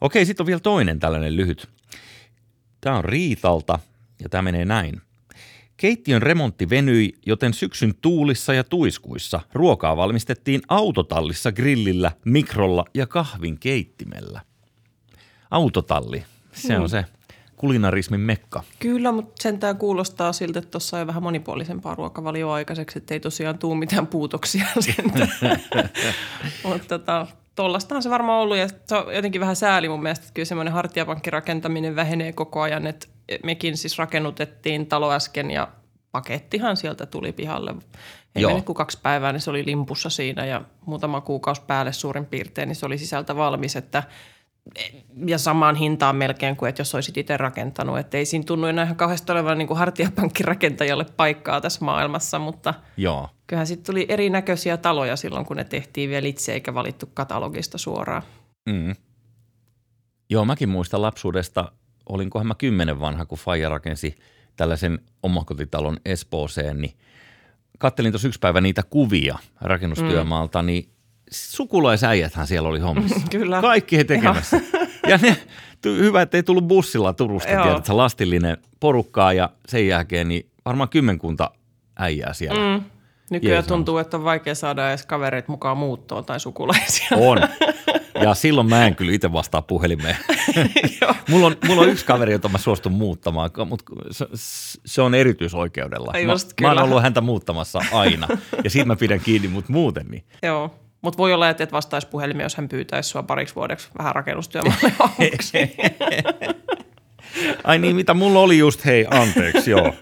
Okei, 0.00 0.26
sitten 0.26 0.44
on 0.44 0.46
vielä 0.46 0.60
toinen 0.60 1.00
tällainen 1.00 1.36
lyhyt. 1.36 1.68
Tämä 2.80 2.96
on 2.96 3.04
Riitalta 3.04 3.78
ja 4.22 4.28
tämä 4.28 4.42
menee 4.42 4.64
näin. 4.64 5.02
Keittiön 5.76 6.22
remontti 6.22 6.70
venyi, 6.70 7.12
joten 7.26 7.54
syksyn 7.54 7.94
tuulissa 8.00 8.54
ja 8.54 8.64
tuiskuissa 8.64 9.40
ruokaa 9.52 9.96
valmistettiin 9.96 10.60
autotallissa 10.68 11.52
grillillä, 11.52 12.12
mikrolla 12.24 12.84
ja 12.94 13.06
kahvin 13.06 13.58
keittimellä. 13.58 14.40
Autotalli, 15.50 16.24
se 16.52 16.78
on 16.78 16.88
se 16.88 17.04
kulinarismin 17.56 18.20
mekka. 18.20 18.62
Kyllä, 18.78 19.12
mutta 19.12 19.42
sentään 19.42 19.76
kuulostaa 19.76 20.32
siltä, 20.32 20.58
että 20.58 20.70
tuossa 20.70 20.98
on 20.98 21.06
vähän 21.06 21.22
monipuolisempaa 21.22 21.94
ruokavalioa 21.94 22.54
aikaiseksi, 22.54 22.98
että 22.98 23.14
ei 23.14 23.20
tosiaan 23.20 23.58
tuu 23.58 23.74
mitään 23.74 24.06
puutoksia 24.06 24.66
mutta 26.64 26.98
tota, 26.98 27.26
tollastahan 27.54 28.02
se 28.02 28.10
varmaan 28.10 28.40
ollut 28.40 28.56
ja 28.56 28.68
se 28.68 28.96
on 28.96 29.14
jotenkin 29.14 29.40
vähän 29.40 29.56
sääli 29.56 29.88
mun 29.88 30.02
mielestä, 30.02 30.22
että 30.22 30.34
kyllä 30.34 30.46
semmoinen 30.46 30.74
hartiapankkirakentaminen 30.74 31.96
vähenee 31.96 32.32
koko 32.32 32.60
ajan, 32.60 32.86
että 32.86 33.06
mekin 33.44 33.76
siis 33.76 33.98
rakennutettiin 33.98 34.86
talo 34.86 35.12
äsken 35.12 35.50
ja 35.50 35.68
pakettihan 36.12 36.76
sieltä 36.76 37.06
tuli 37.06 37.32
pihalle. 37.32 37.74
Ei 38.34 38.42
Joo. 38.42 38.50
mennyt 38.50 38.64
kuin 38.64 38.76
kaksi 38.76 38.98
päivää, 39.02 39.32
niin 39.32 39.40
se 39.40 39.50
oli 39.50 39.66
limpussa 39.66 40.10
siinä 40.10 40.46
ja 40.46 40.62
muutama 40.86 41.20
kuukausi 41.20 41.62
päälle 41.66 41.92
suurin 41.92 42.26
piirtein, 42.26 42.68
niin 42.68 42.76
se 42.76 42.86
oli 42.86 42.98
sisältä 42.98 43.36
valmis, 43.36 43.76
että 43.76 44.02
ja 45.26 45.38
samaan 45.38 45.76
hintaan 45.76 46.16
melkein 46.16 46.56
kuin, 46.56 46.68
että 46.68 46.80
jos 46.80 46.94
olisit 46.94 47.16
itse 47.16 47.36
rakentanut. 47.36 47.98
Että 47.98 48.18
ei 48.18 48.24
siinä 48.24 48.44
tunnu 48.44 48.66
enää 48.66 48.84
ihan 48.84 48.96
kauheasti 48.96 49.32
olevan 49.32 49.58
niin 49.58 49.76
hartiapankkirakentajalle 49.76 51.06
paikkaa 51.16 51.60
tässä 51.60 51.84
maailmassa, 51.84 52.38
mutta 52.38 52.74
Joo. 52.96 53.28
kyllähän 53.46 53.66
sitten 53.66 53.86
tuli 53.94 54.06
erinäköisiä 54.08 54.76
taloja 54.76 55.16
silloin, 55.16 55.46
kun 55.46 55.56
ne 55.56 55.64
tehtiin 55.64 56.10
vielä 56.10 56.28
itse 56.28 56.52
eikä 56.52 56.74
valittu 56.74 57.06
katalogista 57.14 57.78
suoraan. 57.78 58.22
Mm. 58.66 58.94
Joo, 60.30 60.44
mäkin 60.44 60.68
muistan 60.68 61.02
lapsuudesta, 61.02 61.72
olinkohan 62.08 62.46
mä 62.46 62.54
kymmenen 62.54 63.00
vanha, 63.00 63.24
kun 63.24 63.38
Faija 63.38 63.68
rakensi 63.68 64.14
tällaisen 64.56 64.98
omakotitalon 65.22 65.96
Espooseen, 66.04 66.80
niin 66.80 66.92
kattelin 67.78 68.12
tuossa 68.12 68.28
yksi 68.28 68.40
päivä 68.40 68.60
niitä 68.60 68.82
kuvia 68.82 69.38
rakennustyömaalta, 69.60 70.62
mm. 70.62 70.66
niin 70.66 70.88
sukulaisäijäthän 71.30 72.46
siellä 72.46 72.68
oli 72.68 72.80
hommissa. 72.80 73.20
Kyllä. 73.30 73.60
Kaikki 73.60 73.96
he 73.96 74.04
tekemässä. 74.04 74.60
Ja 75.06 75.18
ne, 75.22 75.36
ty- 75.86 75.98
hyvä, 75.98 76.22
että 76.22 76.36
ei 76.36 76.42
tullut 76.42 76.68
bussilla 76.68 77.12
Turusta, 77.12 77.50
Joo. 77.50 77.64
tiedät, 77.64 77.84
sä, 77.84 77.96
lastillinen 77.96 78.56
porukkaa 78.80 79.32
ja 79.32 79.50
sen 79.68 79.88
jälkeen 79.88 80.28
niin 80.28 80.50
varmaan 80.64 80.88
kymmenkunta 80.88 81.50
äijää 81.98 82.32
siellä. 82.32 82.78
Mm. 82.78 82.84
Nykyään 83.30 83.54
Jees, 83.54 83.66
tuntuu, 83.66 83.98
että 83.98 84.16
on 84.16 84.24
vaikea 84.24 84.54
saada 84.54 84.88
edes 84.88 85.06
kavereita 85.06 85.52
mukaan 85.52 85.76
muuttoon 85.76 86.24
tai 86.24 86.40
sukulaisia. 86.40 87.08
On. 87.16 87.38
Ja 88.20 88.34
silloin 88.34 88.68
mä 88.68 88.86
en 88.86 88.96
kyllä 88.96 89.12
itse 89.12 89.32
vastaa 89.32 89.62
puhelimeen. 89.62 90.16
Mulla, 91.30 91.46
on, 91.46 91.56
mulla 91.68 91.82
on 91.82 91.88
yksi 91.88 92.04
kaveri, 92.04 92.32
jota 92.32 92.48
mä 92.48 92.58
suostun 92.58 92.92
muuttamaan, 92.92 93.50
mutta 93.66 93.84
se, 94.10 94.26
se 94.86 95.02
on 95.02 95.14
erityisoikeudella. 95.14 96.10
Ai 96.14 96.24
Mä, 96.24 96.32
just, 96.32 96.52
mä 96.60 96.68
oon 96.68 96.78
ollut 96.78 97.02
häntä 97.02 97.20
muuttamassa 97.20 97.80
aina. 97.92 98.28
Ja 98.64 98.70
siitä 98.70 98.86
mä 98.86 98.96
pidän 98.96 99.20
kiinni, 99.20 99.48
mutta 99.48 99.72
muuten 99.72 100.06
niin. 100.06 100.24
Joo. 100.42 100.78
Mutta 101.02 101.18
voi 101.18 101.32
olla, 101.32 101.48
että 101.48 101.64
et 101.64 101.72
vastaisi 101.72 102.06
puhelimeen, 102.08 102.44
jos 102.44 102.56
hän 102.56 102.68
pyytäisi 102.68 103.08
sua 103.08 103.22
pariksi 103.22 103.54
vuodeksi 103.54 103.88
vähän 103.98 104.14
rakennustyömaalle. 104.14 104.92
Ai 107.64 107.78
niin, 107.78 107.96
mitä 107.96 108.14
mulla 108.14 108.40
oli 108.40 108.58
just, 108.58 108.84
hei, 108.84 109.06
anteeksi, 109.10 109.70
joo. 109.70 109.94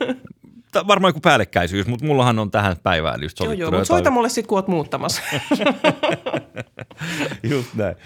Tää 0.73 0.87
varmaan 0.87 1.09
joku 1.09 1.21
päällekkäisyys, 1.21 1.87
mutta 1.87 2.07
mullahan 2.07 2.39
on 2.39 2.51
tähän 2.51 2.77
päivään 2.83 3.23
just 3.23 3.41
joo, 3.41 3.53
joo, 3.53 3.71
mutta 3.71 3.85
soita 3.85 4.11
mulle 4.11 4.29
sitten, 4.29 4.49
kun 4.49 4.59
oot 4.59 4.69
muuttamassa. 4.69 5.23
Just 7.51 7.75
näin. 7.75 7.97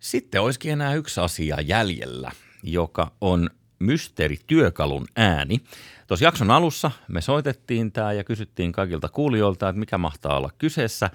Sitten 0.00 0.40
olisikin 0.40 0.72
enää 0.72 0.94
yksi 0.94 1.20
asia 1.20 1.60
jäljellä, 1.60 2.30
joka 2.62 3.12
on 3.20 3.50
mysteerityökalun 3.78 5.06
ääni. 5.16 5.60
Tuossa 6.06 6.24
jakson 6.24 6.50
alussa 6.50 6.90
me 7.08 7.20
soitettiin 7.20 7.92
tämä 7.92 8.12
ja 8.12 8.24
kysyttiin 8.24 8.72
kaikilta 8.72 9.08
kuulijoilta, 9.08 9.68
että 9.68 9.80
mikä 9.80 9.98
mahtaa 9.98 10.36
olla 10.36 10.50
kyseessä. 10.58 11.10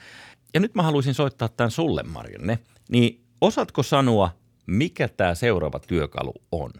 Ja 0.53 0.59
nyt 0.59 0.75
mä 0.75 0.83
haluaisin 0.83 1.13
soittaa 1.13 1.49
tämän 1.49 1.71
sulle, 1.71 2.03
Marjanne. 2.03 2.59
Niin 2.89 3.23
osaatko 3.41 3.83
sanoa, 3.83 4.31
mikä 4.65 5.07
tämä 5.07 5.35
seuraava 5.35 5.79
työkalu 5.79 6.33
on? 6.51 6.71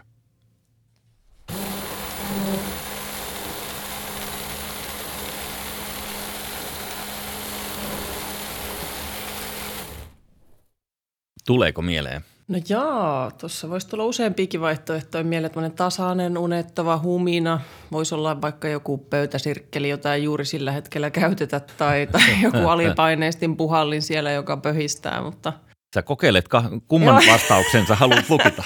Tuleeko 11.48 11.82
mieleen? 11.82 12.22
No 12.48 12.60
jaa, 12.70 13.32
tuossa 13.32 13.70
voisi 13.70 13.88
tulla 13.88 14.06
useampiakin 14.06 14.62
vaihtoehtoja 14.62 15.24
mieleen, 15.24 15.52
tämmöinen 15.52 15.78
tasainen, 15.78 16.38
unettava 16.38 17.00
humina. 17.04 17.60
Voisi 17.92 18.16
olla 18.16 18.42
vaikka 18.42 18.68
joku 18.68 18.98
pöytäsirkkeli, 18.98 19.90
jota 19.90 20.14
ei 20.14 20.24
juuri 20.24 20.46
sillä 20.46 20.72
hetkellä 20.72 21.10
käytetä, 21.12 21.60
tai, 21.60 22.08
tai 22.12 22.42
joku 22.42 22.58
alipaineistin 22.74 23.58
puhallin 23.58 24.02
siellä, 24.02 24.32
joka 24.32 24.58
pöhistää, 24.58 25.22
mutta 25.22 25.54
Sä 25.96 26.02
kokeilet, 26.02 26.48
ka- 26.48 26.70
kumman 26.88 27.24
Joo. 27.24 27.34
vastauksen 27.34 27.88
sä 27.88 27.96
haluat 27.96 28.30
lukita. 28.30 28.64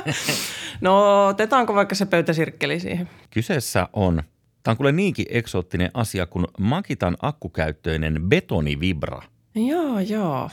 no 0.80 1.26
otetaanko 1.26 1.74
vaikka 1.74 1.94
se 1.94 2.06
pöytäsirkkeli 2.06 2.80
siihen? 2.80 3.10
Kyseessä 3.30 3.88
on, 3.92 4.22
tämä 4.62 4.72
on 4.72 4.76
kuule 4.76 4.92
niinkin 4.92 5.26
eksoottinen 5.28 5.90
asia 5.94 6.26
kuin 6.26 6.46
Makitan 6.58 7.16
akkukäyttöinen 7.22 8.22
betonivibra. 8.28 9.22
Joo, 9.54 10.00
joo. 10.00 10.50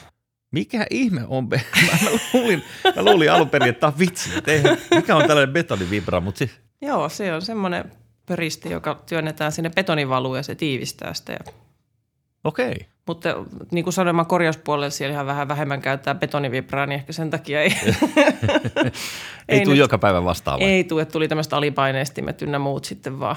Mikä 0.52 0.86
ihme 0.90 1.22
on? 1.28 1.50
Be- 1.50 1.62
mä, 1.92 2.10
luulin, 2.34 2.64
mä 2.96 3.04
luulin 3.06 3.32
alun 3.32 3.50
perin, 3.50 3.70
että 3.70 3.80
tämä 3.80 3.92
on 3.94 4.00
vitsi. 4.00 4.30
Että 4.38 4.78
mikä 4.96 5.16
on 5.16 5.28
tällainen 5.28 5.54
betonivibra, 5.54 6.22
mutta 6.22 6.38
siis, 6.38 6.52
Joo, 6.82 7.10
se 7.10 7.34
on 7.34 7.42
semmoinen 7.42 7.92
pöristi, 8.26 8.70
joka 8.72 9.04
työnnetään 9.10 9.52
sinne 9.52 9.70
betonivaluun 9.70 10.38
ja 10.38 10.44
se 10.44 10.56
tiivistää 10.56 11.14
sitä. 11.14 11.40
Okei. 12.44 12.72
Okay. 12.72 12.86
Mutta 13.08 13.30
niin 13.72 13.84
kuin 13.84 13.94
sanoin, 13.94 14.16
mä 14.16 14.26
korjauspuolella 14.26 14.90
siellä 14.90 15.14
ihan 15.14 15.26
vähän 15.26 15.48
vähemmän 15.48 15.82
käyttää 15.82 16.16
betonivibraa, 16.16 16.86
niin 16.86 17.00
ehkä 17.00 17.14
sen 17.14 17.30
takia 17.30 17.62
ei, 17.62 17.72
Ei, 17.76 18.92
ei 19.48 19.60
tule 19.64 19.74
nyt- 19.74 19.80
joka 19.80 19.98
päivä 19.98 20.24
vastaan 20.24 20.60
vai? 20.60 20.70
ei 20.70 20.84
tule, 20.84 21.02
että 21.02 21.12
tuli 21.12 21.28
tämmöistä 21.28 21.58
alipaineistimet 21.58 22.42
ynnä 22.42 22.60
muut 22.60 22.86
sitten 22.86 23.20
vaan. 23.20 23.36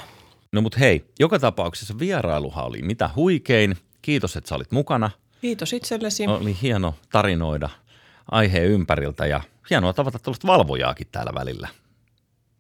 No 0.53 0.61
mutta 0.61 0.79
hei, 0.79 1.05
joka 1.21 1.39
tapauksessa 1.39 1.99
vierailuhan 1.99 2.65
oli 2.65 2.83
mitä 2.83 3.11
huikein. 3.17 3.77
Kiitos, 4.03 4.37
että 4.37 4.49
sä 4.49 4.55
olit 4.55 4.73
mukana. 4.73 5.11
Kiitos 5.45 5.73
itsellesi. 5.73 6.27
Oli 6.27 6.57
hieno 6.63 6.95
tarinoida 7.13 7.69
aiheen 8.31 8.67
ympäriltä 8.67 9.27
ja 9.27 9.41
hienoa 9.71 9.93
tavata 9.93 10.19
tuollaista 10.19 10.47
valvojaakin 10.47 11.07
täällä 11.13 11.33
välillä. 11.35 11.69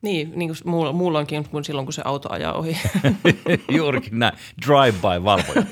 Niin, 0.02 0.32
niin 0.36 0.48
kuin 0.48 0.58
muulla, 0.64 0.92
muulloinkin 0.92 1.48
kuin 1.48 1.64
silloin, 1.64 1.86
kun 1.86 1.92
se 1.92 2.02
auto 2.04 2.32
ajaa 2.32 2.52
ohi. 2.52 2.76
Juurikin 3.76 4.18
näin, 4.18 4.32
drive-by-valvoja. 4.66 5.66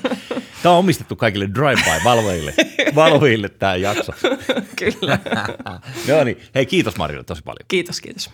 Tämä 0.63 0.73
on 0.73 0.79
omistettu 0.79 1.15
kaikille 1.15 1.47
drive-by-valvojille 1.47 2.53
valvojille 2.95 3.49
tämä 3.49 3.75
jakso. 3.75 4.11
Kyllä. 4.79 5.19
no 6.07 6.23
niin, 6.23 6.37
hei 6.55 6.65
kiitos 6.65 6.97
Marjolle 6.97 7.23
tosi 7.23 7.41
paljon. 7.43 7.65
Kiitos, 7.67 8.01
kiitos. 8.01 8.29